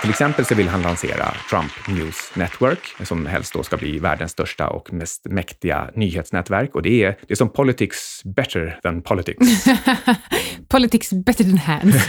Till 0.00 0.10
exempel 0.10 0.44
så 0.44 0.54
vill 0.54 0.68
han 0.68 0.82
lansera 0.82 1.34
Trump 1.50 1.72
News 1.88 2.32
Network, 2.34 3.06
som 3.06 3.26
helst 3.26 3.54
då 3.54 3.62
ska 3.62 3.76
bli 3.76 3.98
världens 3.98 4.32
största 4.32 4.68
och 4.68 4.92
mest 4.92 5.26
mäktiga 5.26 5.90
nyhetsnätverk. 5.94 6.74
Och 6.74 6.82
det 6.82 7.04
är, 7.04 7.16
det 7.26 7.34
är 7.34 7.36
som 7.36 7.52
politics 7.52 8.22
better 8.24 8.78
than 8.82 9.02
politics. 9.02 9.64
politics 10.68 11.12
better 11.12 11.44
than 11.44 11.58
hands. 11.58 12.08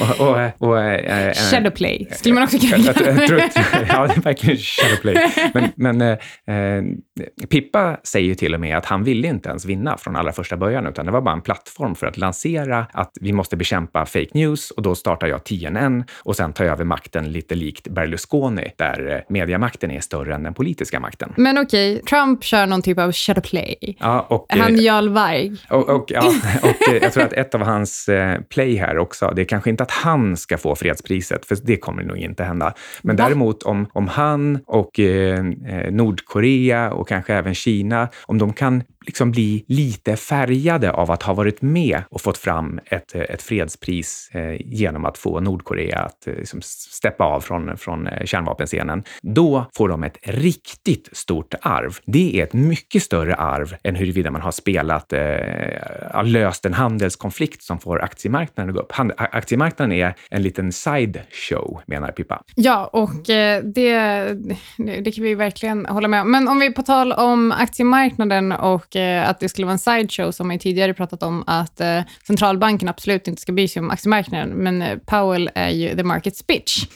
och, 0.20 0.28
och, 0.28 0.68
och, 0.68 0.80
äh, 0.80 1.32
shadowplay 1.34 2.08
skulle 2.10 2.34
man 2.34 2.44
också 2.44 2.58
kalla 2.58 2.92
det. 2.92 3.50
ja, 3.88 4.06
det 4.06 4.16
är 4.16 4.20
verkligen 4.20 4.56
shadowplay. 4.56 5.32
Men, 5.54 5.72
men 5.76 6.00
äh, 6.00 7.46
Pippa 7.48 7.96
säger 8.04 8.28
ju 8.28 8.34
till 8.34 8.54
och 8.54 8.60
med 8.60 8.76
att 8.76 8.86
han 8.86 9.04
ville 9.04 9.28
inte 9.28 9.48
ens 9.48 9.64
vinna 9.64 9.96
från 9.98 10.16
allra 10.16 10.32
första 10.32 10.56
början, 10.56 10.86
utan 10.86 11.06
det 11.06 11.12
var 11.12 11.20
bara 11.20 11.34
en 11.34 11.42
plattform 11.42 11.94
för 11.94 12.06
att 12.06 12.16
lansera 12.16 12.86
att 12.92 13.12
vi 13.20 13.32
måste 13.32 13.56
bekämpa 13.56 14.06
fake 14.06 14.30
news 14.32 14.70
och 14.70 14.82
då 14.82 14.94
startar 14.94 15.26
jag 15.26 15.44
TNN 15.44 16.04
och 16.14 16.36
sen 16.36 16.52
tar 16.52 16.64
jag 16.64 16.72
över 16.72 16.84
makten 16.96 17.32
lite 17.32 17.54
likt 17.54 17.88
Berlusconi, 17.88 18.72
där 18.76 19.12
eh, 19.12 19.20
mediamakten 19.28 19.90
är 19.90 20.00
större 20.00 20.34
än 20.34 20.42
den 20.42 20.54
politiska 20.54 21.00
makten. 21.00 21.32
Men 21.36 21.58
okej, 21.58 21.92
okay, 21.92 22.02
Trump 22.02 22.44
kör 22.44 22.66
någon 22.66 22.82
typ 22.82 22.98
av 22.98 23.12
shadowplay. 23.12 23.96
Ja, 24.00 24.20
och, 24.20 24.46
Han 24.48 24.74
eh, 24.74 24.84
Jarl 24.84 25.08
Varg. 25.08 25.52
Och, 25.70 25.88
och, 25.88 26.04
ja, 26.08 26.20
och 26.62 26.88
eh, 26.88 27.02
jag 27.02 27.12
tror 27.12 27.24
att 27.24 27.32
ett 27.32 27.54
av 27.54 27.62
hans 27.62 28.08
play 28.48 28.76
här 28.76 28.98
också, 28.98 29.32
det 29.36 29.42
är 29.42 29.46
kanske 29.46 29.70
inte 29.70 29.82
att 29.82 29.90
han 29.90 30.36
ska 30.36 30.58
få 30.58 30.76
fredspriset, 30.76 31.46
för 31.46 31.56
det 31.62 31.76
kommer 31.76 32.02
nog 32.02 32.16
inte 32.16 32.44
hända. 32.44 32.74
Men 33.02 33.16
Va? 33.16 33.24
däremot 33.24 33.62
om, 33.62 33.86
om 33.92 34.08
han 34.08 34.58
och 34.66 35.00
eh, 35.00 35.44
Nordkorea 35.90 36.92
och 36.92 37.08
kanske 37.08 37.34
även 37.34 37.54
Kina, 37.54 38.08
om 38.26 38.38
de 38.38 38.52
kan 38.52 38.82
liksom 39.06 39.30
bli 39.30 39.64
lite 39.68 40.16
färgade 40.16 40.92
av 40.92 41.10
att 41.10 41.22
ha 41.22 41.34
varit 41.34 41.62
med 41.62 42.02
och 42.10 42.20
fått 42.20 42.38
fram 42.38 42.80
ett, 42.84 43.14
eh, 43.14 43.20
ett 43.20 43.42
fredspris 43.42 44.30
eh, 44.32 44.56
genom 44.60 45.04
att 45.04 45.18
få 45.18 45.40
Nordkorea 45.40 45.98
att 45.98 46.26
eh, 46.26 46.34
liksom 46.34 46.60
steppa 46.62 47.24
av 47.24 47.40
från, 47.40 47.76
från 47.76 48.08
kärnvapenscenen. 48.24 49.02
Då 49.22 49.66
får 49.76 49.88
de 49.88 50.04
ett 50.04 50.18
riktigt 50.22 51.08
stort 51.12 51.54
arv. 51.62 51.98
Det 52.04 52.40
är 52.40 52.44
ett 52.44 52.52
mycket 52.52 53.02
större 53.02 53.34
arv 53.34 53.76
än 53.82 53.94
huruvida 53.94 54.30
man 54.30 54.40
har 54.40 54.50
spelat, 54.50 55.12
eh, 55.12 56.24
löst 56.24 56.66
en 56.66 56.74
handelskonflikt 56.74 57.62
som 57.62 57.78
får 57.78 58.02
aktiemarknaden 58.02 58.70
att 58.70 58.76
gå 58.76 58.82
upp. 58.82 58.92
Hand, 58.92 59.12
aktiemarknaden 59.16 59.92
är 59.92 60.14
en 60.30 60.42
liten 60.42 60.72
side 60.72 61.20
show 61.30 61.80
menar 61.86 62.12
Pippa. 62.12 62.42
Ja, 62.54 62.90
och 62.92 63.30
eh, 63.30 63.62
det, 63.62 63.98
det 64.76 65.12
kan 65.12 65.24
vi 65.24 65.34
verkligen 65.34 65.86
hålla 65.86 66.08
med 66.08 66.20
om. 66.20 66.30
Men 66.30 66.48
om 66.48 66.58
vi 66.58 66.72
på 66.72 66.82
tal 66.82 67.12
om 67.12 67.52
aktiemarknaden 67.52 68.52
och 68.52 68.95
Eh, 68.96 69.28
att 69.28 69.40
det 69.40 69.48
skulle 69.48 69.66
vara 69.66 69.72
en 69.72 69.78
sideshow, 69.78 70.30
som 70.30 70.48
man 70.48 70.58
tidigare 70.58 70.94
pratat 70.94 71.22
om, 71.22 71.44
att 71.46 71.80
eh, 71.80 72.00
centralbanken 72.26 72.88
absolut 72.88 73.28
inte 73.28 73.42
ska 73.42 73.52
bry 73.52 73.68
sig 73.68 73.80
om 73.80 73.90
aktiemarknaden, 73.90 74.48
men 74.50 74.82
eh, 74.82 74.98
Powell 74.98 75.50
är 75.54 75.68
ju 75.68 75.88
the 75.88 76.02
market's 76.02 76.44
bitch. 76.46 76.86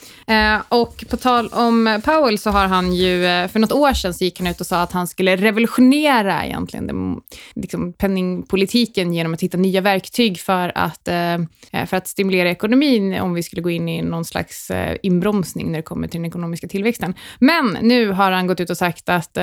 och 0.68 1.04
på 1.10 1.16
tal 1.16 1.48
om 1.48 2.00
Powell 2.04 2.38
så 2.38 2.50
har 2.50 2.66
han 2.66 2.94
ju, 2.94 3.22
för 3.22 3.58
något 3.58 3.72
år 3.72 3.92
sedan 3.92 4.14
så 4.14 4.24
gick 4.24 4.38
han 4.38 4.46
ut 4.46 4.60
och 4.60 4.66
sa 4.66 4.82
att 4.82 4.92
han 4.92 5.06
skulle 5.06 5.36
revolutionera 5.36 6.46
egentligen 6.46 6.86
den, 6.86 7.20
liksom 7.54 7.92
penningpolitiken 7.92 9.12
genom 9.12 9.34
att 9.34 9.42
hitta 9.42 9.58
nya 9.58 9.80
verktyg 9.80 10.40
för 10.40 10.72
att, 10.74 11.08
för 11.86 11.94
att 11.94 12.08
stimulera 12.08 12.50
ekonomin 12.50 13.20
om 13.20 13.34
vi 13.34 13.42
skulle 13.42 13.62
gå 13.62 13.70
in 13.70 13.88
i 13.88 14.02
någon 14.02 14.24
slags 14.24 14.70
inbromsning 15.02 15.72
när 15.72 15.78
det 15.78 15.82
kommer 15.82 16.08
till 16.08 16.20
den 16.20 16.28
ekonomiska 16.28 16.68
tillväxten. 16.68 17.14
Men 17.38 17.78
nu 17.82 18.10
har 18.10 18.30
han 18.30 18.46
gått 18.46 18.60
ut 18.60 18.70
och 18.70 18.76
sagt 18.76 19.08
att 19.08 19.34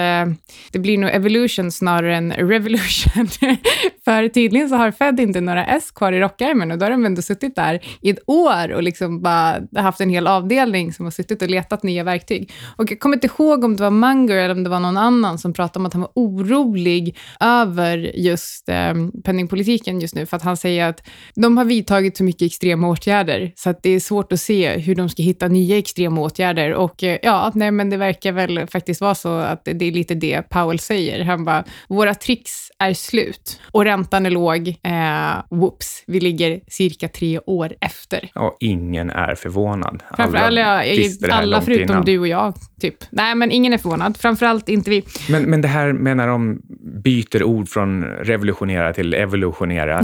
det 0.72 0.80
blir 0.80 0.98
nog 0.98 1.10
evolution 1.10 1.72
snarare 1.72 2.16
än 2.16 2.34
revolution. 2.50 3.28
För 4.06 4.28
tydligen 4.30 4.70
så 4.70 4.76
har 4.76 4.92
Fed 4.92 5.20
inte 5.20 5.42
några 5.42 5.66
S 5.66 5.92
kvar 5.92 6.14
i 6.14 6.20
rockärmen 6.20 6.72
och 6.72 6.78
då 6.78 6.86
har 6.86 6.92
de 6.92 7.06
ändå 7.06 7.22
suttit 7.22 7.56
där 7.56 7.80
i 8.02 8.10
ett 8.10 8.20
år 8.28 8.72
och 8.72 8.84
liksom 8.84 9.22
bara 9.22 9.62
haft 9.76 10.02
en 10.02 10.10
hel 10.10 10.28
avdelning 10.28 10.94
som 10.94 11.06
har 11.06 11.12
suttit 11.12 11.42
och 11.42 11.50
letat 11.50 11.84
nya 11.84 12.04
verktyg. 12.04 12.52
Och 12.76 12.92
jag 12.92 13.00
kommer 13.00 13.16
inte 13.16 13.28
ihåg 13.28 13.64
om 13.64 13.76
det 13.76 13.84
var 13.84 13.92
Munger 13.92 14.36
eller 14.36 14.56
om 14.56 14.64
det 14.64 14.70
var 14.70 14.80
någon 14.80 14.98
annan 14.98 15.38
som 15.38 15.54
pratade 15.54 15.80
om 15.80 15.86
att 15.86 15.94
han 15.94 16.02
var 16.02 16.12
orolig 16.16 17.18
över 17.40 17.98
just 18.16 18.70
eh, 18.70 18.94
penningpolitiken 19.24 20.00
just 20.00 20.16
nu, 20.16 20.26
för 20.26 20.38
att 20.38 20.44
han 20.44 20.58
säger 20.58 20.90
att 20.90 21.08
de 21.36 21.58
har 21.58 21.66
vidtagit 21.66 22.18
så 22.18 22.24
mycket 22.24 22.46
extrema 22.46 22.88
åtgärder, 22.88 23.52
så 23.56 23.70
att 23.70 23.84
det 23.84 23.90
är 23.90 24.00
svårt 24.00 24.34
att 24.34 24.40
se 24.40 24.78
hur 24.78 24.96
de 24.96 25.10
ska 25.10 25.24
hitta 25.24 25.48
nya 25.48 25.78
extrema 25.78 26.22
åtgärder. 26.22 26.74
Och 26.74 27.04
eh, 27.04 27.18
ja, 27.22 27.52
nej, 27.56 27.72
men 27.72 27.90
det 27.90 27.98
verkar 27.98 28.32
väl 28.32 28.68
faktiskt 28.68 29.02
vara 29.02 29.16
så 29.16 29.30
att 29.30 29.66
det 29.66 29.86
är 29.86 29.92
lite 29.92 30.16
det 30.16 30.42
Powell 30.42 30.80
säger. 30.80 31.26
Han 31.26 31.46
bara, 31.46 31.64
våra 31.88 32.16
trick 32.16 32.37
tricks 32.38 32.72
är 32.80 32.94
slut 32.94 33.60
och 33.72 33.86
räntan 33.86 34.26
är 34.26 34.30
låg. 34.30 34.68
Eh, 34.68 35.58
whoops, 35.58 36.04
vi 36.08 36.20
ligger 36.20 36.60
cirka 36.68 37.08
tre 37.08 37.40
år 37.40 37.74
efter. 37.82 38.32
Och 38.36 38.58
ingen 38.60 39.10
är 39.10 39.36
förvånad. 39.36 40.04
Framförallt 40.16 40.46
alla, 40.46 40.84
alla 41.30 41.62
förutom 41.62 41.84
innan. 41.84 42.06
du 42.06 42.20
och 42.20 42.28
jag, 42.28 42.54
typ. 42.82 42.96
Nej, 43.10 43.36
men 43.36 43.52
ingen 43.52 43.74
är 43.74 43.78
förvånad. 43.78 44.18
Framförallt 44.18 44.70
inte 44.70 44.90
vi. 44.90 45.04
Men, 45.30 45.44
men 45.44 45.62
det 45.62 45.68
här 45.68 45.94
med 45.94 46.18
när 46.18 46.28
de 46.28 46.62
byter 47.04 47.44
ord 47.44 47.70
från 47.70 48.04
revolutionera 48.04 48.94
till 48.94 49.14
evolutionera, 49.14 50.02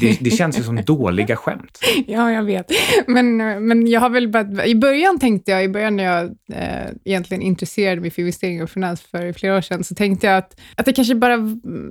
det, 0.00 0.18
det, 0.20 0.30
känns 0.30 0.58
ju 0.58 0.62
som 0.62 0.76
dåliga 0.76 1.36
skämt. 1.36 1.78
Ja, 2.06 2.32
jag 2.32 2.42
vet. 2.42 2.66
Men, 3.06 3.36
men 3.66 3.86
jag 3.86 4.00
har 4.00 4.10
väl 4.10 4.28
bara, 4.28 4.66
i 4.66 4.74
början 4.74 5.18
tänkte 5.18 5.50
jag, 5.50 5.64
i 5.64 5.68
början 5.68 5.96
när 5.96 6.04
jag 6.04 6.24
eh, 6.52 6.90
egentligen 7.04 7.42
intresserade 7.42 8.00
mig 8.00 8.10
för 8.10 8.22
investeringar 8.22 8.62
och 8.62 8.70
finans 8.70 9.00
för 9.00 9.32
flera 9.32 9.56
år 9.56 9.60
sedan, 9.60 9.84
så 9.84 9.94
tänkte 9.94 10.26
jag 10.26 10.36
att, 10.36 10.60
att 10.76 10.86
det 10.86 10.92
kanske 10.92 11.14
bara, 11.14 11.36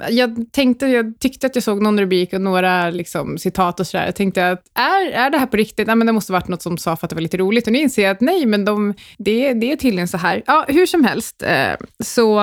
jag 0.09 0.45
tänkte, 0.51 0.87
jag 0.87 1.19
tyckte 1.19 1.47
att 1.47 1.55
jag 1.55 1.63
såg 1.63 1.81
någon 1.81 1.99
rubrik 1.99 2.33
och 2.33 2.41
några 2.41 2.89
liksom, 2.89 3.37
citat 3.37 3.79
och 3.79 3.87
sådär. 3.87 4.05
Jag 4.05 4.15
tänkte 4.15 4.49
att 4.51 4.63
är, 4.73 5.11
är 5.11 5.29
det 5.29 5.37
här 5.37 5.45
på 5.45 5.57
riktigt? 5.57 5.87
Nej, 5.87 5.95
men 5.95 6.07
det 6.07 6.13
måste 6.13 6.31
varit 6.31 6.47
något 6.47 6.61
som 6.61 6.77
sa 6.77 6.95
för 6.95 7.05
att 7.05 7.09
det 7.09 7.15
var 7.15 7.21
lite 7.21 7.37
roligt. 7.37 7.67
Och 7.67 7.73
nu 7.73 7.79
inser 7.79 8.03
jag 8.03 8.11
att 8.11 8.21
nej, 8.21 8.45
men 8.45 8.65
de, 8.65 8.93
det, 9.17 9.53
det 9.53 9.71
är 9.71 9.75
tydligen 9.75 10.07
så 10.07 10.17
här. 10.17 10.43
Ja, 10.45 10.65
hur 10.67 10.85
som 10.85 11.03
helst, 11.03 11.43
eh, 11.43 11.75
så 12.03 12.41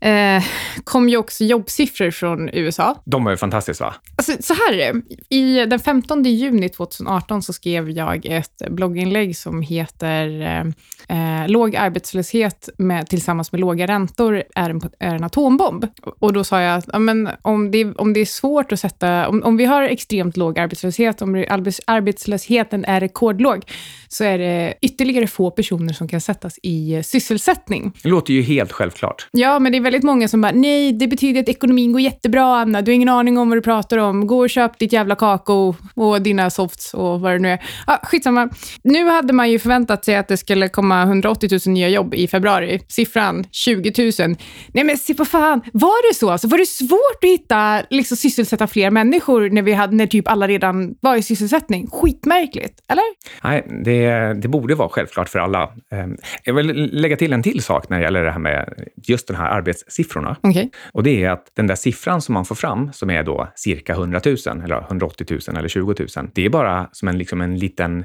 eh, 0.00 0.44
kom 0.84 1.08
ju 1.08 1.16
också 1.16 1.44
jobbsiffror 1.44 2.10
från 2.10 2.48
USA. 2.52 3.02
De 3.04 3.24
var 3.24 3.30
ju 3.30 3.36
fantastiska, 3.36 3.84
va? 3.84 3.94
Alltså, 4.16 4.32
så 4.40 4.54
här 4.54 4.72
är 4.72 4.92
det. 4.92 5.02
I, 5.36 5.66
den 5.66 5.80
15 5.80 6.24
juni 6.24 6.68
2018 6.68 7.42
så 7.42 7.52
skrev 7.52 7.90
jag 7.90 8.26
ett 8.26 8.62
blogginlägg 8.70 9.36
som 9.36 9.62
heter 9.62 10.40
eh, 10.40 11.40
eh, 11.42 11.48
“Låg 11.48 11.76
arbetslöshet 11.76 12.68
med, 12.78 13.08
tillsammans 13.08 13.52
med 13.52 13.60
låga 13.60 13.86
räntor 13.86 14.42
är 14.54 14.70
en, 14.70 14.80
är 14.98 15.14
en 15.14 15.24
atombomb”. 15.24 15.86
Och 16.20 16.32
då 16.32 16.44
sa 16.44 16.60
jag 16.60 16.78
att 16.78 16.88
ja, 16.92 16.98
men 16.98 17.28
om, 17.42 17.70
det, 17.70 17.84
om 17.84 18.12
det 18.12 18.20
är 18.20 18.26
svårt 18.26 18.72
att 18.72 18.80
sätta... 18.80 19.28
Om, 19.28 19.42
om 19.42 19.56
vi 19.56 19.64
har 19.64 19.82
extremt 19.82 20.36
låg 20.36 20.58
arbetslöshet, 20.58 21.22
om 21.22 21.44
arbets, 21.48 21.80
arbetslösheten 21.86 22.84
är 22.84 23.00
rekordlåg, 23.00 23.62
så 24.08 24.24
är 24.24 24.38
det 24.38 24.74
ytterligare 24.82 25.26
få 25.26 25.50
personer 25.50 25.92
som 25.92 26.08
kan 26.08 26.20
sättas 26.20 26.58
i 26.62 27.02
sysselsättning. 27.04 27.92
Det 28.02 28.08
låter 28.08 28.34
ju 28.34 28.42
helt 28.42 28.72
självklart. 28.72 29.28
Ja, 29.32 29.58
men 29.58 29.72
det 29.72 29.77
är 29.78 29.82
väldigt 29.82 30.02
många 30.02 30.28
som 30.28 30.40
bara, 30.40 30.52
nej, 30.52 30.92
det 30.92 31.08
betyder 31.08 31.40
att 31.40 31.48
ekonomin 31.48 31.92
går 31.92 32.00
jättebra, 32.00 32.60
Anna. 32.60 32.82
Du 32.82 32.90
har 32.90 32.94
ingen 32.94 33.08
aning 33.08 33.38
om 33.38 33.48
vad 33.48 33.58
du 33.58 33.62
pratar 33.62 33.98
om. 33.98 34.26
Gå 34.26 34.38
och 34.38 34.50
köp 34.50 34.78
ditt 34.78 34.92
jävla 34.92 35.14
kakao 35.14 35.76
och 35.94 36.22
dina 36.22 36.50
softs 36.50 36.94
och 36.94 37.20
vad 37.20 37.32
det 37.32 37.38
nu 37.38 37.48
är. 37.48 37.62
Ah, 37.86 37.98
skitsamma. 38.02 38.48
Nu 38.82 39.08
hade 39.08 39.32
man 39.32 39.50
ju 39.50 39.58
förväntat 39.58 40.04
sig 40.04 40.16
att 40.16 40.28
det 40.28 40.36
skulle 40.36 40.68
komma 40.68 41.02
180 41.02 41.48
000 41.66 41.74
nya 41.74 41.88
jobb 41.88 42.14
i 42.14 42.28
februari. 42.28 42.80
Siffran 42.88 43.44
20 43.52 43.92
000. 43.98 44.36
Nej, 44.72 44.84
men 44.84 44.96
se 44.96 45.14
på 45.14 45.24
fan. 45.24 45.60
Var 45.72 46.10
det 46.10 46.14
så? 46.14 46.30
Alltså, 46.30 46.48
var 46.48 46.58
det 46.58 46.66
svårt 46.66 47.24
att 47.24 47.28
hitta, 47.28 47.82
liksom 47.90 48.16
sysselsätta 48.16 48.66
fler 48.66 48.90
människor 48.90 49.50
när, 49.50 49.62
vi 49.62 49.72
hade, 49.72 49.96
när 49.96 50.06
typ 50.06 50.28
alla 50.28 50.48
redan 50.48 50.94
var 51.00 51.16
i 51.16 51.22
sysselsättning? 51.22 51.86
Skitmärkligt, 51.90 52.80
eller? 52.88 53.04
Nej, 53.44 53.66
det, 53.84 54.34
det 54.42 54.48
borde 54.48 54.74
vara 54.74 54.88
självklart 54.88 55.28
för 55.28 55.38
alla. 55.38 55.72
Ehm, 55.92 56.16
jag 56.44 56.54
vill 56.54 56.90
lägga 56.92 57.16
till 57.16 57.32
en 57.32 57.42
till 57.42 57.62
sak 57.62 57.88
när 57.88 57.98
det 57.98 58.04
gäller 58.04 58.24
det 58.24 58.30
här 58.30 58.38
med 58.38 58.74
just 59.06 59.28
den 59.28 59.36
här 59.36 59.50
arbetssiffrorna. 59.68 60.36
Okay. 60.42 60.68
Och 60.92 61.02
det 61.02 61.24
är 61.24 61.30
att 61.30 61.52
den 61.54 61.66
där 61.66 61.74
siffran 61.74 62.22
som 62.22 62.32
man 62.32 62.44
får 62.44 62.54
fram, 62.54 62.92
som 62.92 63.10
är 63.10 63.22
då 63.22 63.48
cirka 63.54 63.92
100 63.92 64.20
000, 64.26 64.36
eller 64.64 64.80
180 64.80 65.26
000 65.30 65.56
eller 65.56 65.68
20 65.68 65.94
000, 66.16 66.30
det 66.34 66.44
är 66.44 66.50
bara 66.50 66.88
som 66.92 67.08
en, 67.08 67.18
liksom 67.18 67.40
en 67.40 67.58
liten 67.58 68.04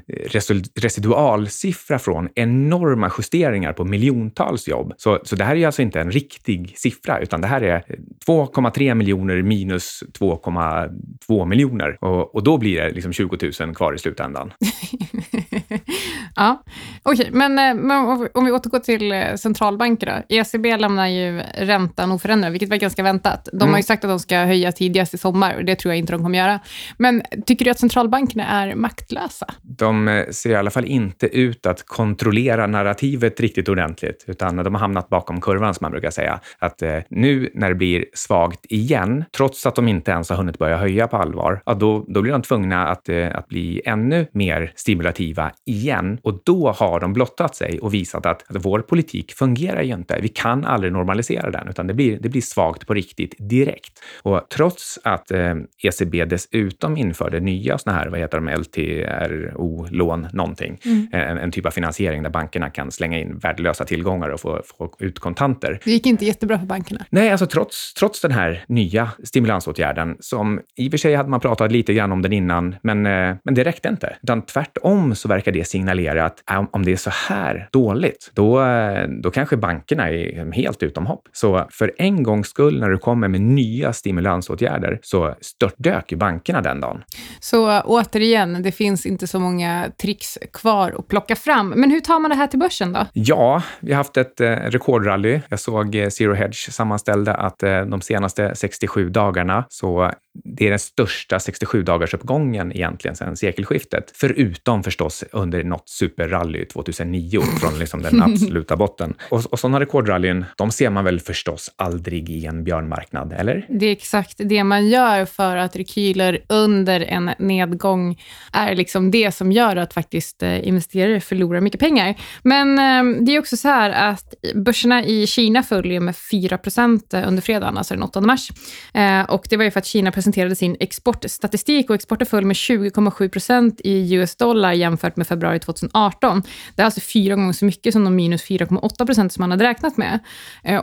residualsiffra 0.74 1.98
från 1.98 2.28
enorma 2.34 3.12
justeringar 3.18 3.72
på 3.72 3.84
miljontals 3.84 4.68
jobb. 4.68 4.94
Så, 4.96 5.20
så 5.24 5.36
det 5.36 5.44
här 5.44 5.56
är 5.56 5.66
alltså 5.66 5.82
inte 5.82 6.00
en 6.00 6.10
riktig 6.10 6.74
siffra, 6.76 7.20
utan 7.20 7.40
det 7.40 7.46
här 7.46 7.60
är 7.60 7.84
2,3 8.26 8.94
miljoner 8.94 9.42
minus 9.42 10.02
2,2 10.18 11.46
miljoner. 11.46 11.98
Och, 12.00 12.34
och 12.34 12.42
då 12.42 12.58
blir 12.58 12.80
det 12.80 12.90
liksom 12.90 13.12
20 13.12 13.52
000 13.60 13.74
kvar 13.74 13.94
i 13.94 13.98
slutändan. 13.98 14.52
ja, 16.36 16.62
okej, 17.02 17.28
okay, 17.28 17.38
men, 17.38 17.58
eh, 17.58 17.82
men 17.82 18.28
om 18.34 18.44
vi 18.44 18.52
återgår 18.52 18.78
till 18.78 19.12
eh, 19.12 19.34
centralbankerna. 19.34 20.22
ECB 20.28 20.76
lämnar 20.76 21.08
ju 21.08 21.42
räntan 21.56 22.12
oförändrad, 22.12 22.52
vilket 22.52 22.68
var 22.68 22.76
ganska 22.76 23.02
väntat. 23.02 23.48
De 23.52 23.56
mm. 23.56 23.70
har 23.70 23.78
ju 23.78 23.82
sagt 23.82 24.04
att 24.04 24.10
de 24.10 24.18
ska 24.18 24.38
höja 24.38 24.72
tidigast 24.72 25.14
i 25.14 25.18
sommar 25.18 25.54
och 25.56 25.64
det 25.64 25.76
tror 25.76 25.92
jag 25.94 25.98
inte 25.98 26.12
de 26.12 26.22
kommer 26.22 26.38
göra. 26.38 26.60
Men 26.96 27.22
tycker 27.46 27.64
du 27.64 27.70
att 27.70 27.78
centralbankerna 27.78 28.46
är 28.46 28.74
maktlösa? 28.74 29.46
De 29.62 30.08
eh, 30.08 30.26
ser 30.30 30.50
i 30.50 30.54
alla 30.54 30.70
fall 30.70 30.84
inte 30.84 31.26
ut 31.26 31.66
att 31.66 31.86
kontrollera 31.86 32.66
narrativet 32.66 33.40
riktigt 33.40 33.68
ordentligt, 33.68 34.24
utan 34.26 34.56
de 34.56 34.74
har 34.74 34.80
hamnat 34.80 35.08
bakom 35.08 35.40
kurvan, 35.40 35.74
som 35.74 35.84
man 35.84 35.90
brukar 35.90 36.10
säga. 36.10 36.40
Att 36.58 36.82
eh, 36.82 36.98
nu 37.08 37.50
när 37.54 37.68
det 37.68 37.74
blir 37.74 38.04
svagt 38.14 38.66
igen, 38.68 39.24
trots 39.36 39.66
att 39.66 39.74
de 39.74 39.88
inte 39.88 40.10
ens 40.10 40.30
har 40.30 40.36
hunnit 40.36 40.58
börja 40.58 40.76
höja 40.76 41.06
på 41.06 41.16
allvar, 41.16 41.62
ja, 41.66 41.74
då, 41.74 42.04
då 42.08 42.22
blir 42.22 42.32
de 42.32 42.42
tvungna 42.42 42.88
att, 42.88 43.08
eh, 43.08 43.36
att 43.36 43.48
bli 43.48 43.82
ännu 43.84 44.26
mer 44.32 44.72
stimulativa 44.76 45.50
igen. 45.66 46.18
Och 46.22 46.40
då 46.44 46.72
har 46.72 47.00
de 47.00 47.12
blottat 47.12 47.56
sig 47.56 47.78
och 47.78 47.94
visat 47.94 48.26
att, 48.26 48.50
att 48.50 48.64
vår 48.64 48.80
politik 48.80 49.32
fungerar 49.32 49.82
ju 49.82 49.94
inte. 49.94 50.18
Vi 50.22 50.28
kan 50.28 50.64
aldrig 50.64 50.92
normalisera 50.92 51.33
den, 51.42 51.68
utan 51.68 51.86
det 51.86 51.94
blir, 51.94 52.18
det 52.20 52.28
blir 52.28 52.42
svagt 52.42 52.86
på 52.86 52.94
riktigt 52.94 53.34
direkt. 53.38 54.02
Och 54.22 54.46
trots 54.50 54.98
att 55.02 55.30
eh, 55.30 55.54
ECB 55.82 56.24
dessutom 56.24 56.96
införde 56.96 57.40
nya 57.40 57.78
såna 57.78 57.96
här, 57.96 58.08
vad 58.08 58.20
heter 58.20 58.40
de, 58.40 58.48
LTRO-lån, 58.48 60.28
någonting, 60.32 60.80
mm. 60.84 61.08
en, 61.12 61.38
en, 61.38 61.50
typ 61.50 61.66
av 61.66 61.70
finansiering 61.70 62.22
där 62.22 62.30
bankerna 62.30 62.70
kan 62.70 62.90
slänga 62.90 63.18
in 63.18 63.38
värdelösa 63.38 63.84
tillgångar 63.84 64.28
och 64.28 64.40
få, 64.40 64.62
få 64.78 64.90
ut 64.98 65.18
kontanter. 65.18 65.80
Det 65.84 65.90
gick 65.90 66.06
inte 66.06 66.24
jättebra 66.24 66.58
för 66.58 66.66
bankerna. 66.66 67.04
Nej, 67.10 67.30
alltså 67.30 67.46
trots, 67.46 67.94
trots 67.94 68.20
den 68.20 68.32
här 68.32 68.64
nya 68.68 69.10
stimulansåtgärden, 69.24 70.16
som 70.20 70.60
i 70.76 70.88
och 70.88 70.90
för 70.90 70.98
sig 70.98 71.14
hade 71.14 71.28
man 71.28 71.40
pratat 71.40 71.72
lite 71.72 71.94
grann 71.94 72.12
om 72.12 72.22
den 72.22 72.32
innan, 72.32 72.76
men, 72.82 73.06
eh, 73.06 73.36
men 73.44 73.54
det 73.54 73.64
räckte 73.64 73.88
inte. 73.88 74.16
Utan 74.22 74.42
tvärtom 74.42 75.14
så 75.14 75.28
verkar 75.28 75.52
det 75.52 75.64
signalera 75.64 76.24
att 76.24 76.42
om 76.72 76.84
det 76.84 76.92
är 76.92 76.96
så 76.96 77.10
här 77.28 77.68
dåligt, 77.72 78.30
då, 78.34 78.64
eh, 78.64 79.08
då 79.08 79.30
kanske 79.30 79.56
bankerna 79.56 80.10
är 80.10 80.52
helt 80.52 80.82
utom 80.82 81.06
hopp. 81.06 81.23
Så 81.32 81.66
för 81.70 81.92
en 81.98 82.22
gångs 82.22 82.48
skull 82.48 82.80
när 82.80 82.90
du 82.90 82.98
kommer 82.98 83.28
med 83.28 83.40
nya 83.40 83.92
stimulansåtgärder 83.92 84.98
så 85.02 85.34
störtdök 85.40 86.12
ju 86.12 86.18
bankerna 86.18 86.60
den 86.60 86.80
dagen. 86.80 87.02
Så 87.40 87.80
återigen, 87.80 88.62
det 88.62 88.72
finns 88.72 89.06
inte 89.06 89.26
så 89.26 89.40
många 89.40 89.90
tricks 90.02 90.38
kvar 90.52 90.94
att 90.98 91.08
plocka 91.08 91.36
fram. 91.36 91.68
Men 91.68 91.90
hur 91.90 92.00
tar 92.00 92.20
man 92.20 92.28
det 92.28 92.36
här 92.36 92.46
till 92.46 92.58
börsen 92.58 92.92
då? 92.92 93.06
Ja, 93.12 93.62
vi 93.80 93.92
har 93.92 93.96
haft 93.96 94.16
ett 94.16 94.40
eh, 94.40 94.50
rekordrally. 94.50 95.40
Jag 95.48 95.60
såg 95.60 95.94
eh, 95.94 96.08
Zero 96.08 96.34
Hedge 96.34 96.72
sammanställde 96.72 97.34
att 97.34 97.62
eh, 97.62 97.80
de 97.80 98.00
senaste 98.00 98.54
67 98.54 99.10
dagarna 99.10 99.64
så 99.68 100.10
det 100.44 100.66
är 100.66 100.70
den 100.70 100.78
största 100.78 101.38
67-dagarsuppgången 101.38 102.72
egentligen 102.72 103.16
sedan 103.16 103.36
sekelskiftet. 103.36 104.12
Förutom 104.14 104.82
förstås 104.82 105.24
under 105.32 105.64
något 105.64 105.88
superrally 105.88 106.64
2009 106.64 107.40
från 107.60 107.78
liksom 107.78 108.02
den 108.02 108.22
absoluta 108.32 108.76
botten. 108.76 109.14
Och, 109.30 109.52
och 109.52 109.58
sådana 109.58 109.80
rekordrallyn, 109.80 110.44
de 110.56 110.70
ser 110.70 110.90
man 110.90 111.04
väl 111.04 111.13
förstås 111.20 111.70
aldrig 111.76 112.30
i 112.30 112.46
en 112.46 112.64
björnmarknad, 112.64 113.32
eller? 113.32 113.66
Det 113.68 113.86
är 113.86 113.92
exakt 113.92 114.34
det 114.38 114.64
man 114.64 114.88
gör 114.88 115.24
för 115.24 115.56
att 115.56 115.76
rekyler 115.76 116.44
under 116.48 117.00
en 117.00 117.30
nedgång 117.38 118.20
är 118.52 118.74
liksom 118.74 119.10
det 119.10 119.32
som 119.32 119.52
gör 119.52 119.76
att 119.76 119.94
faktiskt 119.94 120.42
eh, 120.42 120.68
investerare 120.68 121.20
förlorar 121.20 121.60
mycket 121.60 121.80
pengar. 121.80 122.14
Men 122.42 122.78
ehm, 122.78 123.24
det 123.24 123.34
är 123.34 123.38
också 123.38 123.56
så 123.56 123.68
här 123.68 123.90
att 123.90 124.34
börserna 124.54 125.04
i 125.04 125.26
Kina 125.26 125.62
följer 125.62 126.00
med 126.00 126.14
4% 126.14 127.14
eh, 127.14 127.28
under 127.28 127.42
fredagen, 127.42 127.78
alltså 127.78 127.94
den 127.94 128.02
8 128.02 128.20
mars. 128.20 128.50
Eh, 128.94 129.22
och 129.22 129.46
det 129.50 129.56
var 129.56 129.64
ju 129.64 129.70
för 129.70 129.78
att 129.78 129.86
Kina 129.86 130.12
presenterade 130.12 130.56
sin 130.56 130.76
exportstatistik 130.80 131.90
och 131.90 131.94
exporten 131.96 132.26
föll 132.26 132.44
med 132.44 132.54
20,7 132.54 133.28
procent 133.28 133.80
i 133.84 134.14
US 134.14 134.36
dollar 134.36 134.72
jämfört 134.72 135.16
med 135.16 135.26
februari 135.26 135.58
2018. 135.58 136.42
Det 136.74 136.82
är 136.82 136.86
alltså 136.86 137.00
fyra 137.00 137.34
gånger 137.34 137.52
så 137.52 137.64
mycket 137.64 137.92
som 137.92 138.04
de 138.04 138.16
minus 138.16 138.44
4,8 138.44 139.06
procent 139.06 139.32
som 139.32 139.42
man 139.42 139.50
hade 139.50 139.64
räknat 139.64 139.96
med. 139.96 140.18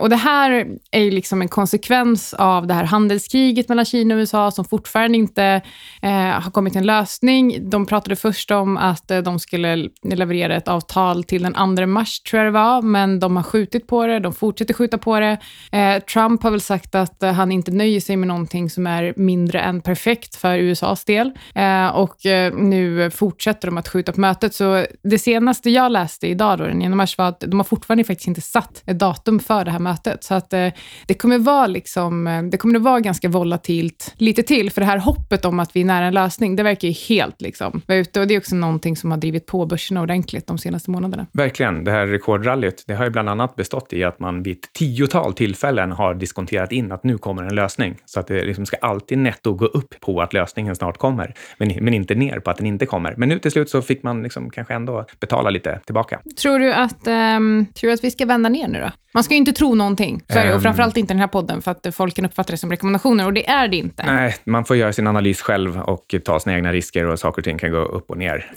Och 0.00 0.10
det 0.10 0.16
här 0.22 0.66
är 0.90 1.00
ju 1.00 1.10
liksom 1.10 1.42
en 1.42 1.48
konsekvens 1.48 2.34
av 2.34 2.66
det 2.66 2.74
här 2.74 2.84
handelskriget 2.84 3.68
mellan 3.68 3.84
Kina 3.84 4.14
och 4.14 4.18
USA 4.18 4.50
som 4.50 4.64
fortfarande 4.64 5.18
inte 5.18 5.62
eh, 6.02 6.10
har 6.10 6.50
kommit 6.50 6.72
till 6.72 6.80
en 6.80 6.86
lösning. 6.86 7.70
De 7.70 7.86
pratade 7.86 8.16
först 8.16 8.50
om 8.50 8.76
att 8.76 9.10
eh, 9.10 9.18
de 9.18 9.38
skulle 9.38 9.88
leverera 10.02 10.56
ett 10.56 10.68
avtal 10.68 11.24
till 11.24 11.42
den 11.42 11.76
2 11.76 11.86
mars, 11.86 12.20
tror 12.20 12.42
jag 12.42 12.46
det 12.46 12.58
var, 12.58 12.82
men 12.82 13.20
de 13.20 13.36
har 13.36 13.42
skjutit 13.42 13.86
på 13.86 14.06
det. 14.06 14.18
De 14.18 14.32
fortsätter 14.32 14.74
skjuta 14.74 14.98
på 14.98 15.20
det. 15.20 15.38
Eh, 15.72 15.98
Trump 15.98 16.42
har 16.42 16.50
väl 16.50 16.60
sagt 16.60 16.94
att 16.94 17.22
eh, 17.22 17.32
han 17.32 17.52
inte 17.52 17.70
nöjer 17.70 18.00
sig 18.00 18.16
med 18.16 18.28
någonting 18.28 18.70
som 18.70 18.86
är 18.86 19.14
mindre 19.16 19.60
än 19.60 19.80
perfekt 19.80 20.36
för 20.36 20.58
USAs 20.58 21.04
del. 21.04 21.32
Eh, 21.54 21.88
och 21.88 22.26
eh, 22.26 22.54
nu 22.54 23.10
fortsätter 23.10 23.68
de 23.68 23.78
att 23.78 23.88
skjuta 23.88 24.12
på 24.12 24.20
mötet. 24.20 24.54
Så 24.54 24.86
det 25.02 25.18
senaste 25.18 25.70
jag 25.70 25.92
läste 25.92 26.26
idag, 26.26 26.58
då, 26.58 26.64
den 26.64 26.78
9 26.78 26.88
mars, 26.88 27.18
var 27.18 27.28
att 27.28 27.40
de 27.40 27.60
har 27.60 27.64
fortfarande 27.64 28.04
faktiskt 28.04 28.28
inte 28.28 28.40
satt 28.40 28.82
ett 28.86 28.98
datum 28.98 29.40
för 29.40 29.64
det 29.64 29.70
här 29.70 29.78
mötet. 29.78 30.11
Så 30.20 30.34
att 30.34 30.52
eh, 30.52 30.68
det 31.06 31.14
kommer 31.14 31.38
vara 31.38 31.66
liksom, 31.66 32.26
eh, 32.26 32.42
det 32.42 32.56
kommer 32.56 32.76
att 32.76 32.82
vara 32.82 33.00
ganska 33.00 33.28
volatilt 33.28 34.14
lite 34.16 34.42
till, 34.42 34.70
för 34.70 34.80
det 34.80 34.86
här 34.86 34.98
hoppet 34.98 35.44
om 35.44 35.60
att 35.60 35.76
vi 35.76 35.80
är 35.80 35.84
nära 35.84 36.06
en 36.06 36.14
lösning, 36.14 36.56
det 36.56 36.62
verkar 36.62 36.88
ju 36.88 36.94
helt 36.94 37.40
liksom 37.40 37.82
vara 37.86 37.98
ute. 37.98 38.20
Och 38.20 38.26
det 38.26 38.34
är 38.34 38.38
också 38.38 38.56
någonting 38.56 38.96
som 38.96 39.10
har 39.10 39.18
drivit 39.18 39.46
på 39.46 39.66
börserna 39.66 40.02
ordentligt 40.02 40.46
de 40.46 40.58
senaste 40.58 40.90
månaderna. 40.90 41.26
Verkligen. 41.32 41.84
Det 41.84 41.90
här 41.90 42.06
rekordrallyt, 42.06 42.84
det 42.86 42.94
har 42.94 43.04
ju 43.04 43.10
bland 43.10 43.28
annat 43.28 43.56
bestått 43.56 43.92
i 43.92 44.04
att 44.04 44.20
man 44.20 44.42
vid 44.42 44.56
ett 44.56 44.72
tiotal 44.72 45.34
tillfällen 45.34 45.92
har 45.92 46.14
diskonterat 46.14 46.72
in 46.72 46.92
att 46.92 47.04
nu 47.04 47.18
kommer 47.18 47.42
en 47.42 47.54
lösning. 47.54 47.96
Så 48.04 48.20
att 48.20 48.26
det 48.26 48.44
liksom 48.44 48.66
ska 48.66 48.76
alltid 48.76 49.18
netto 49.18 49.54
gå 49.54 49.66
upp 49.66 50.00
på 50.00 50.20
att 50.20 50.32
lösningen 50.32 50.76
snart 50.76 50.98
kommer, 50.98 51.34
men, 51.58 51.84
men 51.84 51.94
inte 51.94 52.14
ner 52.14 52.40
på 52.40 52.50
att 52.50 52.56
den 52.56 52.66
inte 52.66 52.86
kommer. 52.86 53.14
Men 53.16 53.28
nu 53.28 53.38
till 53.38 53.50
slut 53.50 53.70
så 53.70 53.82
fick 53.82 54.02
man 54.02 54.22
liksom 54.22 54.50
kanske 54.50 54.74
ändå 54.74 55.06
betala 55.20 55.50
lite 55.50 55.80
tillbaka. 55.84 56.20
Tror 56.42 56.58
du 56.58 56.72
att, 56.72 57.06
um, 57.06 57.66
tror 57.74 57.88
du 57.88 57.92
att 57.92 58.04
vi 58.04 58.10
ska 58.10 58.26
vända 58.26 58.48
ner 58.48 58.68
nu 58.68 58.80
då? 58.80 58.90
Man 59.14 59.24
ska 59.24 59.34
ju 59.34 59.38
inte 59.38 59.52
tro 59.52 59.74
någonting, 59.74 60.01
så 60.28 60.38
är 60.38 60.44
det, 60.44 60.48
och 60.48 60.54
Ehm. 60.54 60.62
framförallt 60.62 60.96
inte 60.96 61.14
den 61.14 61.20
här 61.20 61.26
podden, 61.26 61.62
för 61.62 61.70
att 61.70 61.86
folk 61.94 62.16
kan 62.16 62.24
uppfatta 62.24 62.50
det 62.50 62.56
som 62.56 62.70
rekommendationer, 62.70 63.26
och 63.26 63.32
det 63.32 63.48
är 63.48 63.68
det 63.68 63.76
inte. 63.76 64.02
Nej, 64.06 64.36
man 64.44 64.64
får 64.64 64.76
göra 64.76 64.92
sin 64.92 65.06
analys 65.06 65.42
själv 65.42 65.80
och 65.80 66.14
ta 66.24 66.40
sina 66.40 66.56
egna 66.56 66.72
risker 66.72 67.06
och 67.06 67.18
saker 67.18 67.40
och 67.40 67.44
ting 67.44 67.58
kan 67.58 67.70
gå 67.70 67.78
upp 67.78 68.10
och 68.10 68.18
ner 68.18 68.52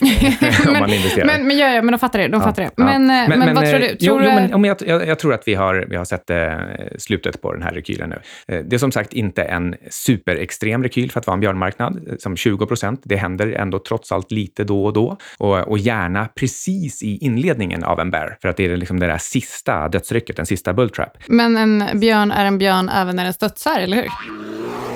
om 0.66 0.72
man 0.72 0.92
investerar. 0.92 1.26
Men, 1.26 1.46
men, 1.46 1.58
ja, 1.58 1.68
ja, 1.68 1.82
men 1.82 1.92
de 1.92 1.98
fattar 1.98 2.18
det. 2.18 2.28
De 2.28 2.40
fattar 2.40 2.62
det. 2.62 2.70
Ja. 2.76 2.84
Men, 2.84 3.10
eh, 3.10 3.38
men, 3.38 3.54
vad 3.54 3.64
tror 3.64 3.74
eh, 3.74 3.80
du? 3.80 3.96
Jo, 4.00 4.14
Tror 4.14 4.22
jo, 4.24 4.30
du 4.30 4.34
men, 4.34 4.54
om 4.54 4.64
jag, 4.64 4.76
jag, 4.86 5.06
jag 5.06 5.18
tror 5.18 5.34
att 5.34 5.42
vi 5.48 5.54
har, 5.54 5.86
vi 5.88 5.96
har 5.96 6.04
sett 6.04 6.30
eh, 6.30 6.48
slutet 6.98 7.42
på 7.42 7.52
den 7.52 7.62
här 7.62 7.72
rekylen 7.72 8.10
nu. 8.10 8.18
Eh, 8.54 8.64
det 8.64 8.76
är 8.76 8.78
som 8.78 8.92
sagt 8.92 9.12
inte 9.12 9.42
en 9.42 9.74
superextrem 9.90 10.82
rekyl 10.82 11.10
för 11.10 11.20
att 11.20 11.26
vara 11.26 11.34
en 11.34 11.40
björnmarknad, 11.40 12.08
eh, 12.08 12.14
som 12.18 12.36
20 12.36 12.66
procent. 12.66 13.00
Det 13.04 13.16
händer 13.16 13.52
ändå 13.52 13.78
trots 13.78 14.12
allt 14.12 14.30
lite 14.30 14.64
då 14.64 14.84
och 14.84 14.92
då 14.92 15.16
och, 15.38 15.58
och 15.58 15.78
gärna 15.78 16.28
precis 16.34 17.02
i 17.02 17.16
inledningen 17.16 17.84
av 17.84 18.00
en 18.00 18.10
bear, 18.10 18.36
för 18.42 18.48
att 18.48 18.56
det 18.56 18.64
är 18.64 18.76
liksom 18.76 19.00
det 19.00 19.06
där 19.06 19.18
sista 19.18 19.88
dödsrycket, 19.88 20.36
den 20.36 20.46
sista 20.46 20.72
bulltrap. 20.72 21.18
Men 21.36 21.56
en 21.56 22.00
björn 22.00 22.30
är 22.32 22.44
en 22.44 22.58
björn 22.58 22.88
även 22.88 23.16
när 23.16 23.24
den 23.24 23.34
studsar, 23.34 23.80
eller 23.80 23.96
hur? 23.96 24.08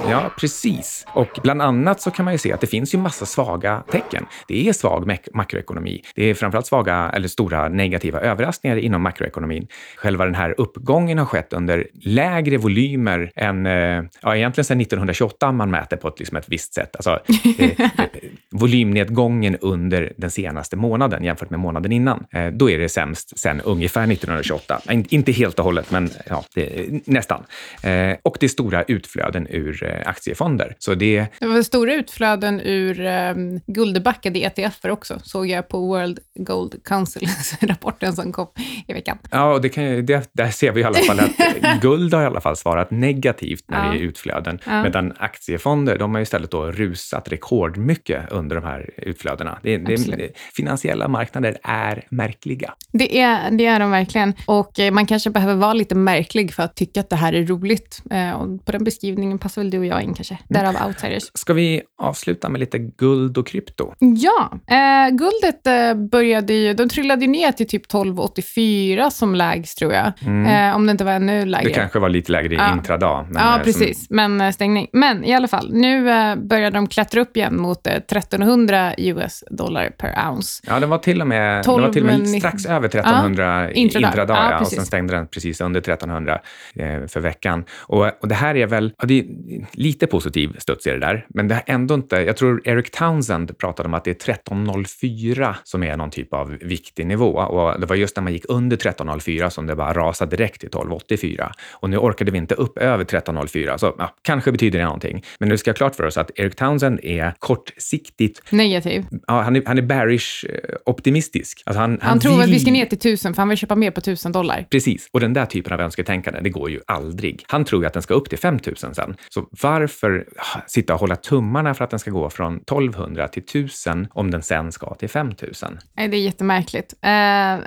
Ja, 0.09 0.31
precis. 0.41 1.07
Och 1.15 1.29
bland 1.43 1.63
annat 1.63 2.01
så 2.01 2.11
kan 2.11 2.25
man 2.25 2.35
ju 2.35 2.39
se 2.39 2.53
att 2.53 2.61
det 2.61 2.67
finns 2.67 2.95
ju 2.95 2.99
massa 2.99 3.27
svaga 3.27 3.83
tecken. 3.91 4.27
Det 4.49 4.69
är 4.69 4.73
svag 4.73 5.07
mak- 5.07 5.29
makroekonomi. 5.35 6.03
Det 6.15 6.25
är 6.25 6.35
framförallt 6.35 6.67
svaga 6.67 7.11
eller 7.15 7.29
stora 7.29 7.69
negativa 7.69 8.21
överraskningar 8.21 8.77
inom 8.77 9.03
makroekonomin. 9.03 9.67
Själva 9.97 10.25
den 10.25 10.35
här 10.35 10.55
uppgången 10.61 11.19
har 11.19 11.25
skett 11.27 11.53
under 11.53 11.87
lägre 12.03 12.57
volymer 12.57 13.33
än, 13.37 13.67
eh, 13.67 14.03
ja 14.23 14.37
egentligen 14.37 14.65
sedan 14.65 14.79
1928 14.81 15.49
om 15.49 15.57
man 15.57 15.71
mäter 15.71 15.97
på 15.97 16.09
ett, 16.09 16.19
liksom 16.19 16.37
ett 16.37 16.49
visst 16.49 16.75
sätt. 16.75 16.97
Alltså, 16.97 17.21
eh, 17.59 17.71
eh, 17.81 18.07
volymnedgången 18.51 19.57
under 19.61 20.13
den 20.17 20.31
senaste 20.31 20.77
månaden 20.77 21.25
jämfört 21.25 21.51
med 21.51 21.61
månaden 21.61 21.93
innan. 21.93 22.25
Eh, 22.33 22.47
då 22.47 22.71
är 22.71 22.79
det 22.79 22.89
sämst 22.89 23.39
sedan 23.39 23.61
ungefär 23.61 24.07
1928. 24.07 24.81
In- 24.91 25.07
Inte 25.11 25.33
helt 25.33 25.59
och 25.59 25.65
hållet, 25.65 25.91
men 25.91 26.11
ja, 26.29 26.45
det, 26.55 26.89
nästan. 27.07 27.43
Eh, 27.83 28.17
och 28.23 28.37
det 28.41 28.47
är 28.47 28.49
stora 28.49 28.83
utflöden 28.83 29.47
ur 29.51 29.90
aktiefonder. 30.07 30.77
Så 30.79 30.95
det, 30.95 31.27
Det 31.41 31.47
var 31.47 31.63
stora 31.63 31.95
utflöden 31.95 32.61
ur 32.61 33.01
um, 33.07 33.61
guldbackade 33.67 34.39
ETFer 34.39 34.91
också, 34.91 35.19
såg 35.23 35.47
jag 35.49 35.69
på 35.69 35.79
World 35.79 36.19
Gold 36.35 36.75
Council-rapporten 36.85 38.13
som 38.13 38.33
kom 38.33 38.47
i 38.89 38.93
veckan. 38.93 39.19
ja, 39.31 39.53
och 39.55 39.61
det 39.61 39.69
kan, 39.69 40.07
det, 40.07 40.31
där 40.33 40.51
ser 40.51 40.73
vi 40.73 40.81
i 40.81 40.85
alla 40.85 40.99
fall 40.99 41.21
att 41.21 41.81
guld 41.83 42.15
har 42.15 42.23
i 42.23 42.27
alla 42.27 42.41
fall 42.41 42.57
svarat 42.57 42.91
negativt 42.91 43.65
när 43.69 43.87
Ja. 43.87 43.93
det 43.93 43.99
är 43.99 44.03
utflöden. 44.03 44.59
Ja. 44.67 44.83
Medan 44.83 45.13
aktiefonder, 45.19 45.99
de 45.99 46.15
har 46.15 46.21
istället 46.23 46.51
då 46.51 46.65
rusat 46.73 47.29
rekordmycket 47.33 48.33
under 48.33 48.57
de 48.57 48.65
här 48.65 48.91
utflödena. 48.97 49.59
Det, 49.63 49.77
det, 49.77 50.33
finansiella 50.57 51.09
marknader 51.09 51.57
är 51.63 52.05
märkliga. 52.11 52.75
Det 52.93 53.19
är, 53.21 53.51
det 53.51 53.67
är 53.67 53.81
de 53.81 53.91
verkligen. 53.91 54.35
Och 54.47 54.79
eh, 54.81 54.93
man 54.93 55.07
kanske 55.07 55.31
behöver 55.31 55.55
vara 55.55 55.73
lite 55.73 55.95
märklig 55.95 56.55
för 56.55 56.63
att 56.63 56.77
tycka 56.77 57.01
att 57.01 57.11
det 57.11 57.17
här 57.17 57.33
är 57.33 57.47
roligt. 57.47 58.03
Eh, 58.11 58.31
och 58.33 58.65
på 58.67 58.73
den 58.73 58.85
beskrivningen 58.85 59.39
passar 59.39 59.63
väl 59.63 59.71
du 59.71 59.80
och 59.81 59.87
jag 59.87 60.03
in 60.03 60.15
kanske. 60.15 60.39
Därav 60.49 60.87
outsiders. 60.87 61.23
Ska 61.35 61.53
vi 61.53 61.83
avsluta 62.03 62.49
med 62.49 62.61
lite 62.61 62.79
guld 62.79 63.39
och 63.39 63.47
krypto? 63.47 63.95
Ja, 63.99 64.51
eh, 64.67 65.11
guldet 65.11 65.67
eh, 65.67 65.95
började 66.11 66.53
ju, 66.55 66.75
de 66.75 66.89
trillade 66.89 67.25
ju 67.25 67.31
ner 67.31 67.53
till 67.53 67.69
typ 67.69 67.87
12,84 67.93 69.11
som 69.11 69.35
lägst 69.35 69.79
tror 69.79 69.93
jag. 69.93 70.07
Eh, 70.47 70.77
om 70.77 70.87
det 70.87 70.91
inte 70.91 71.05
var 71.05 71.13
ännu 71.13 71.47
lägre. 71.47 71.69
Det 71.69 71.75
kanske 71.75 71.99
var 71.99 72.09
lite 72.09 72.33
lägre 72.33 72.55
i 72.55 72.57
Ja. 72.57 72.73
intradag. 72.73 73.27
men, 73.31 73.43
ja, 73.43 73.57
eh, 73.59 73.63
precis. 73.65 74.07
Men 74.11 74.41
eh, 74.41 74.51
stängning. 74.51 74.87
Men 74.93 75.25
i 75.25 75.35
alla 75.35 75.49
fall, 75.49 75.71
nu 75.73 76.05
börjar 76.37 76.71
de 76.71 76.87
klättra 76.87 77.21
upp 77.21 77.37
igen 77.37 77.57
mot 77.61 77.87
eh, 77.87 77.93
1300 77.95 78.95
US 78.99 79.45
dollar 79.51 79.91
per 79.99 80.29
ounce. 80.31 80.63
Ja, 80.67 80.81
den 80.81 80.89
var 80.91 80.99
till 80.99 81.21
och 81.21 81.27
med, 81.27 81.65
12, 81.65 81.77
den 81.77 81.87
var 81.87 81.93
till 81.93 82.03
och 82.03 82.19
med 82.21 82.29
strax 82.29 82.67
över 82.67 82.89
1300 82.89 83.71
i 83.71 83.75
intradag. 83.75 84.09
intradag, 84.11 84.37
Ja, 84.37 84.51
ja, 84.51 84.61
och 84.61 84.67
sen 84.67 84.87
stängde 84.87 85.15
den 85.15 85.27
precis 85.27 85.61
under 85.61 85.81
1300 85.81 86.41
eh, 86.75 87.07
för 87.07 87.21
veckan. 87.21 87.65
Och, 87.79 88.07
och 88.23 88.29
det 88.29 88.35
här 88.35 88.57
är 88.57 88.67
väl, 88.67 88.93
ja, 88.99 89.07
det 89.07 89.25
lite 89.73 90.07
positiv 90.07 90.57
studs 90.59 90.87
i 90.87 90.91
det 90.91 90.99
där, 90.99 91.27
men 91.29 91.49
det 91.49 91.55
är 91.55 91.63
ändå 91.67 91.95
inte, 91.95 92.17
jag 92.17 92.37
tror 92.37 92.69
Eric 92.69 92.91
Townsend 92.91 93.59
pratade 93.59 93.89
om 93.89 93.95
att 93.95 94.05
det 94.05 94.11
är 94.29 94.33
1304 94.33 95.57
som 95.65 95.83
är 95.83 95.97
någon 95.97 96.11
typ 96.11 96.35
av 96.35 96.57
viktig 96.61 97.07
nivå 97.07 97.27
och 97.27 97.81
det 97.81 97.87
var 97.87 97.97
just 97.97 98.17
när 98.17 98.23
man 98.23 98.33
gick 98.33 98.45
under 98.49 98.77
1304 98.77 99.51
som 99.51 99.67
det 99.67 99.77
bara 99.77 99.93
rasade 99.93 100.37
direkt 100.37 100.61
till 100.61 100.67
1284. 100.67 101.53
Och 101.73 101.91
nu 101.91 101.99
orkade 101.99 102.31
vi 102.31 102.39
inte 102.39 102.55
upp 102.55 102.79
över 102.79 103.05
1304, 103.05 103.79
så 103.79 103.95
ja, 103.99 104.15
kanske 104.23 104.53
betyder 104.53 104.79
det 104.79 104.85
någonting. 104.85 105.25
Men 105.39 105.49
nu 105.49 105.59
ska 105.59 105.69
jag 105.69 105.77
klart 105.77 105.95
för 105.95 106.05
oss 106.05 106.17
att 106.17 106.31
Eric 106.35 106.57
Townsend 106.57 107.01
är 107.03 107.35
kortsiktigt 107.39 108.53
Negativ. 108.53 109.07
Ja, 109.27 109.41
han 109.41 109.57
är, 109.57 109.63
han 109.67 109.79
är 109.79 109.83
bearish 109.83 110.45
eh, 110.45 110.75
optimistisk. 110.87 111.63
Alltså 111.67 111.81
han, 111.81 111.99
Han, 112.03 112.21
tror 112.21 112.33
vill... 112.33 112.41
att 112.41 112.49
vi 112.49 112.59
ska 112.59 112.71
ner 112.71 112.87
till 112.87 112.99
1000 112.99 113.35
för 113.35 113.43
han 113.43 113.49
vill 113.49 113.59
köpa 113.59 113.77
mer 113.77 113.91
på 113.91 113.99
1000 113.99 114.33
dollar. 114.33 114.67
Precis, 114.71 115.09
och 115.13 115.21
den 115.21 115.33
där 115.33 115.47
typen 115.47 115.73
av 115.73 115.81
önsketänkande, 115.81 116.41
det 116.41 116.51
går 116.51 116.71
ju 116.71 116.81
aldrig. 116.87 117.45
Han 117.47 117.65
tror 117.65 117.83
ju 117.83 117.87
att 117.87 117.93
den 117.93 118.03
ska 118.03 118.15
upp 118.15 118.29
till 118.29 118.39
5000 118.39 118.95
sen. 118.95 119.17
Så 119.29 119.49
varför 119.63 120.27
sitta 120.67 120.95
och 120.95 121.01
hålla 121.01 121.17
tummarna 121.17 121.75
för 121.75 121.85
att 121.85 121.91
den 121.91 121.99
ska 121.99 122.11
gå 122.11 122.31
från 122.31 122.57
1200 122.57 123.29
till 123.29 123.43
1000 123.43 124.09
om 124.11 124.31
den 124.31 124.43
sen 124.43 124.73
ska 124.73 124.95
till 124.95 125.09
5000? 125.09 125.79
Nej, 125.97 126.09
det 126.09 126.17
är 126.17 126.21
jättemärkligt. 126.21 126.93
Eh, 127.03 127.11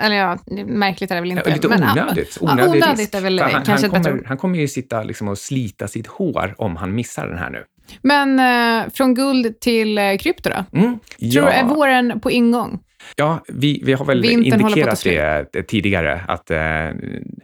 eller 0.04 0.12
ja, 0.12 0.38
märkligt 0.66 1.10
är 1.10 1.14
det 1.14 1.20
väl 1.20 1.30
inte. 1.30 1.42
Ja, 1.46 1.54
lite 1.54 1.68
men, 1.68 1.82
onödigt. 1.82 2.38
Ja, 2.40 2.52
Onödig 2.52 2.70
onödigt 2.70 2.98
risk. 2.98 3.14
är 3.14 3.20
väl 3.20 3.40
han, 3.40 3.50
kanske 3.50 3.72
han, 3.72 3.84
ett 3.84 3.90
bättre 3.92 4.02
kommer, 4.02 4.20
ord. 4.20 4.26
han 4.26 4.36
kommer 4.36 4.58
ju 4.58 4.68
sitta 4.68 5.02
liksom 5.02 5.28
och 5.28 5.38
slita 5.38 5.88
sitt 5.88 6.06
hår 6.06 6.54
om 6.58 6.76
han 6.76 6.94
missar 6.94 7.28
den 7.28 7.38
här 7.38 7.50
nu. 7.50 7.64
Men 8.02 8.38
eh, 8.38 8.90
från 8.92 9.14
guld 9.14 9.60
till 9.60 9.98
eh, 9.98 10.16
krypto 10.16 10.50
då? 10.50 10.78
Mm. 10.78 10.98
Tror 11.32 11.42
du, 11.42 11.48
är 11.48 11.64
våren 11.64 12.20
på 12.20 12.30
ingång? 12.30 12.80
Ja, 13.16 13.44
vi, 13.48 13.82
vi 13.84 13.92
har 13.92 14.04
väl 14.04 14.22
Vintern 14.22 14.60
indikerat 14.60 15.04
det 15.04 15.56
eh, 15.56 15.62
tidigare, 15.62 16.20
att 16.28 16.50
eh, 16.50 16.58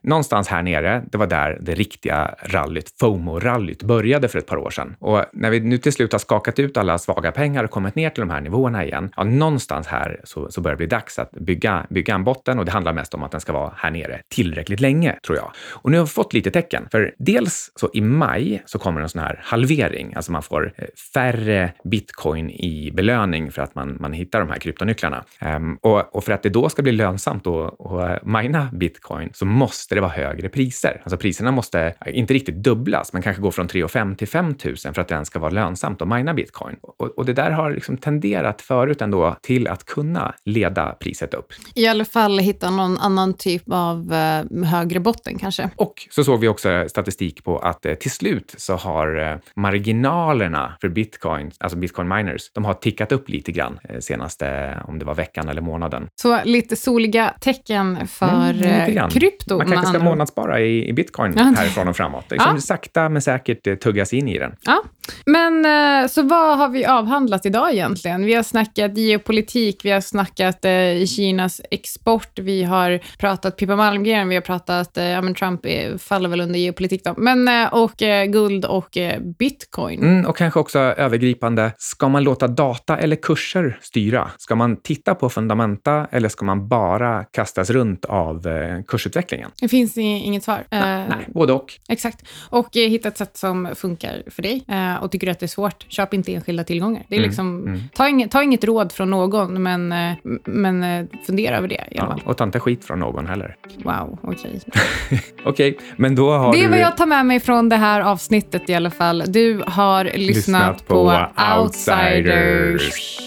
någonstans 0.03 0.49
här 0.49 0.63
nere, 0.63 1.03
det 1.13 1.19
var 1.19 1.27
där 1.27 1.59
det 1.61 1.75
riktiga 1.75 2.35
rallyt, 2.43 2.95
FOMO-rallyt, 3.01 3.83
började 3.83 4.29
för 4.29 4.39
ett 4.39 4.47
par 4.47 4.57
år 4.57 4.71
sedan. 4.71 4.97
Och 4.99 5.25
när 5.33 5.51
vi 5.51 5.61
nu 5.61 5.79
till 5.79 5.93
slut 5.93 6.13
har 6.13 6.19
skakat 6.19 6.59
ut 6.59 6.77
alla 6.77 6.99
svaga 6.99 7.33
pengar 7.33 7.65
och 7.65 7.71
kommit 7.71 7.95
ner 7.95 8.11
till 8.11 8.21
de 8.21 8.31
här 8.31 8.41
nivåerna 8.41 8.85
igen, 8.85 9.11
ja, 9.17 9.25
någonstans 9.25 9.87
här 9.87 10.21
så, 10.25 10.51
så 10.51 10.61
börjar 10.61 10.75
det 10.75 10.79
bli 10.79 10.87
dags 10.87 11.19
att 11.19 11.31
bygga, 11.31 11.87
bygga 11.91 12.15
en 12.15 12.25
botten 12.25 12.59
och 12.59 12.65
det 12.65 12.73
handlar 12.73 12.93
mest 12.93 13.15
om 13.15 13.23
att 13.23 13.31
den 13.31 13.41
ska 13.41 13.53
vara 13.53 13.73
här 13.77 13.91
nere 13.91 14.21
tillräckligt 14.29 14.81
länge, 14.81 15.19
tror 15.27 15.39
jag. 15.39 15.53
Och 15.73 15.91
nu 15.91 15.97
har 15.97 16.05
vi 16.05 16.11
fått 16.11 16.33
lite 16.33 16.51
tecken, 16.51 16.89
för 16.91 17.15
dels 17.19 17.73
så 17.77 17.91
i 17.93 18.01
maj 18.01 18.63
så 18.67 18.79
kommer 18.79 19.01
en 19.01 19.09
sån 19.09 19.21
här 19.21 19.41
halvering, 19.43 20.15
alltså 20.15 20.33
man 20.33 20.43
får 20.43 20.73
eh, 20.77 20.85
färre 21.15 21.73
bitcoin 21.85 22.51
i 22.51 22.91
belöning 22.95 23.53
för 23.53 23.63
att 23.63 23.75
man, 23.75 23.97
man 24.01 24.13
hittar 24.13 24.41
de 24.41 24.49
här 24.49 24.59
kryptonycklarna. 24.59 25.25
Ehm, 25.51 25.77
och, 25.81 26.17
och 26.17 26.25
för 26.25 26.33
att 26.33 26.43
det 26.43 26.49
då 26.49 26.69
ska 26.69 26.83
bli 26.83 26.93
lönsamt 26.93 27.47
att, 27.47 27.81
att 27.81 28.27
mina 28.27 28.69
bitcoin 28.73 29.31
så 29.33 29.45
måste 29.45 29.95
det 29.95 30.01
vara 30.01 30.11
högre 30.11 30.49
priser. 30.49 31.01
Alltså 31.05 31.17
priserna 31.17 31.51
måste 31.51 31.81
eh, 31.81 32.19
inte 32.19 32.35
riktigt 32.35 32.55
dubblas, 32.55 33.13
men 33.13 33.23
kanske 33.23 33.43
gå 33.43 33.51
från 33.51 33.69
3 33.69 33.89
5 33.89 34.17
till 34.17 34.29
5 34.29 34.55
000 34.65 34.77
för 34.77 35.01
att 35.01 35.09
det 35.09 35.15
ens 35.15 35.29
ska 35.29 35.39
vara 35.39 35.51
lönsamt 35.51 36.03
att 36.03 36.09
mina 36.09 36.35
bitcoin. 36.35 36.77
Och, 36.83 37.19
och 37.19 37.25
det 37.27 37.33
där 37.33 37.51
har 37.51 37.71
liksom 37.71 37.97
tenderat 37.97 38.63
förut 38.63 39.03
ändå 39.03 39.37
till 39.43 39.69
att 39.69 39.85
kunna 39.85 40.35
leda 40.45 40.93
priset 40.93 41.35
upp. 41.35 41.53
I 41.75 41.87
alla 41.87 42.05
fall 42.05 42.39
hitta 42.39 42.71
någon 42.71 42.99
annan 42.99 43.35
typ 43.35 43.63
av 43.71 44.13
eh, 44.13 44.67
högre 44.67 45.01
botten 45.01 45.39
kanske. 45.39 45.71
Och 45.77 46.09
så 46.11 46.25
såg 46.25 46.41
vi 46.41 46.49
också 46.49 46.85
statistik 46.89 47.45
på 47.45 47.59
att 47.59 47.87
eh, 47.87 47.95
till 47.95 48.11
slut 48.11 48.55
så 48.57 48.75
har 48.75 49.17
eh, 49.17 49.37
marginalerna 49.57 50.77
för 50.81 50.89
bitcoin, 50.89 51.51
alltså 51.59 51.79
bitcoin 51.79 52.09
miners, 52.09 52.51
de 52.53 52.65
har 52.65 52.75
tickat 52.75 53.13
upp 53.13 53.29
lite 53.29 53.53
grann 53.53 53.79
eh, 53.89 53.99
senaste, 53.99 54.77
om 54.85 54.99
det 54.99 55.05
var 55.05 55.15
veckan 55.15 55.40
veckan 55.41 55.49
eller 55.51 55.63
månaden. 55.63 56.09
Så 56.23 56.39
lite 56.45 56.77
soliga 56.77 57.35
tecken 57.41 58.07
för 58.07 58.51
Mm, 58.51 58.99
eh, 58.99 59.09
krypto. 59.09 59.57
Man 59.59 59.73
kanske 59.73 59.87
ska 59.87 60.05
månadsspara 60.05 60.61
i, 60.61 60.89
i 60.89 60.93
bitcoin 60.93 61.39
härifrån 61.39 61.89
och 61.89 61.97
framåt. 61.97 62.25
Liksom 62.31 62.55
Ja. 62.55 62.61
Sakta 62.61 63.09
men 63.09 63.23
säkert 63.23 63.67
eh, 63.67 63.75
tuggas 63.75 64.13
in 64.13 64.29
i 64.29 64.39
den. 64.39 64.53
Ja, 64.63 64.83
men 65.27 65.65
eh, 65.65 66.09
så 66.09 66.23
vad 66.23 66.59
har 66.59 66.69
vi 66.69 66.85
avhandlat 66.85 67.47
idag 67.47 67.73
egentligen? 67.73 68.25
Vi 68.25 68.35
har 68.35 68.43
snackat 68.43 68.99
geopolitik, 68.99 69.85
vi 69.85 69.91
har 69.91 70.01
snackat 70.01 70.65
eh, 70.65 71.07
Kinas 71.07 71.61
export, 71.71 72.39
vi 72.39 72.63
har 72.63 73.01
pratat 73.19 73.57
Pippa 73.57 73.77
Malmgren, 73.77 74.29
vi 74.29 74.35
har 74.35 74.43
pratat, 74.43 74.97
eh, 74.97 75.05
ja 75.05 75.23
men 75.23 75.35
Trump 75.35 75.61
eh, 75.67 75.97
faller 75.97 76.29
väl 76.29 76.41
under 76.41 76.59
geopolitik 76.59 77.05
då, 77.05 77.15
men 77.17 77.49
eh, 77.49 77.75
och 77.75 78.03
eh, 78.03 78.27
guld 78.27 78.65
och 78.65 78.97
eh, 78.97 79.21
bitcoin. 79.39 80.03
Mm, 80.03 80.27
och 80.27 80.37
kanske 80.37 80.61
också 80.61 80.79
övergripande, 80.79 81.73
ska 81.79 82.09
man 82.09 82.25
låta 82.25 82.49
data 82.49 82.99
eller 82.99 83.17
kurser 83.17 83.79
styra? 83.83 84.31
Ska 84.39 84.55
man 84.55 84.77
titta 84.77 85.15
på 85.15 85.29
fundamenta 85.29 86.07
eller 86.11 86.29
ska 86.29 86.45
man 86.45 86.69
bara 86.69 87.25
kastas 87.25 87.71
runt 87.71 88.05
av 88.05 88.47
kursutvecklingen? 88.87 89.51
Det 89.61 89.69
finns 89.69 89.99
inget 89.99 90.45
svar. 90.45 90.65
Eh, 90.71 90.81
Nej, 90.81 91.27
både 91.29 91.53
och. 91.53 91.75
Exakt. 91.89 92.29
Och 92.51 92.69
hitta 92.75 93.09
ett 93.09 93.19
sätt 93.19 93.37
som 93.37 93.69
funkar 93.75 94.23
för 94.31 94.43
dig. 94.43 94.65
Och 95.01 95.11
tycker 95.11 95.31
att 95.31 95.39
det 95.41 95.47
är 95.47 95.49
svårt, 95.49 95.85
köp 95.89 96.15
inte 96.15 96.35
enskilda 96.35 96.65
tillgångar. 96.65 97.03
Det 97.09 97.15
är 97.15 97.19
Mm, 97.19 97.29
liksom, 97.29 97.67
mm. 97.67 97.81
Ta, 97.95 98.09
inget, 98.09 98.31
ta 98.31 98.43
inget 98.43 98.65
råd 98.65 98.93
från 98.93 99.11
någon, 99.11 99.63
men, 99.63 99.93
eh, 99.93 100.13
men 100.45 100.83
eh, 100.83 101.07
fundera 101.27 101.57
över 101.57 101.69
det 101.69 101.75
i 101.91 101.99
alla 101.99 102.19
Ja, 102.25 102.31
och 102.31 102.37
ta 102.37 102.45
inte 102.45 102.61
skit 102.61 102.85
från 102.85 102.99
någon 103.01 103.27
heller. 103.27 103.57
Wow, 103.85 104.19
okej. 104.23 104.61
Okej, 105.45 105.79
men 105.97 106.15
då 106.15 106.31
har 106.33 106.53
Det 106.53 106.59
är 106.59 106.63
du... 106.63 106.69
vad 106.69 106.79
jag 106.79 106.97
tar 106.97 107.07
med 107.07 107.27
mig 107.27 107.41
från 107.41 107.69
det 107.69 107.77
här 107.77 108.01
avsnittet 108.01 108.71
i 108.71 108.75
alla 108.75 108.91
fall. 108.91 109.23
Du 109.27 109.63
har 109.67 110.05
lyssnat, 110.05 110.19
Lyssnat 110.19 110.87
på, 110.89 110.95
på 110.95 111.27
Outsiders 111.61 112.83
Outsiders. 112.83 113.21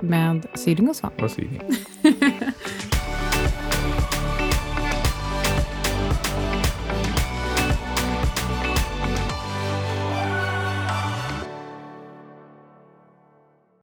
med 0.00 0.46
Syding 0.54 0.88
och 0.88 0.96
Svan. 0.96 1.10
Säger 1.28 1.48
ni? 1.50 1.60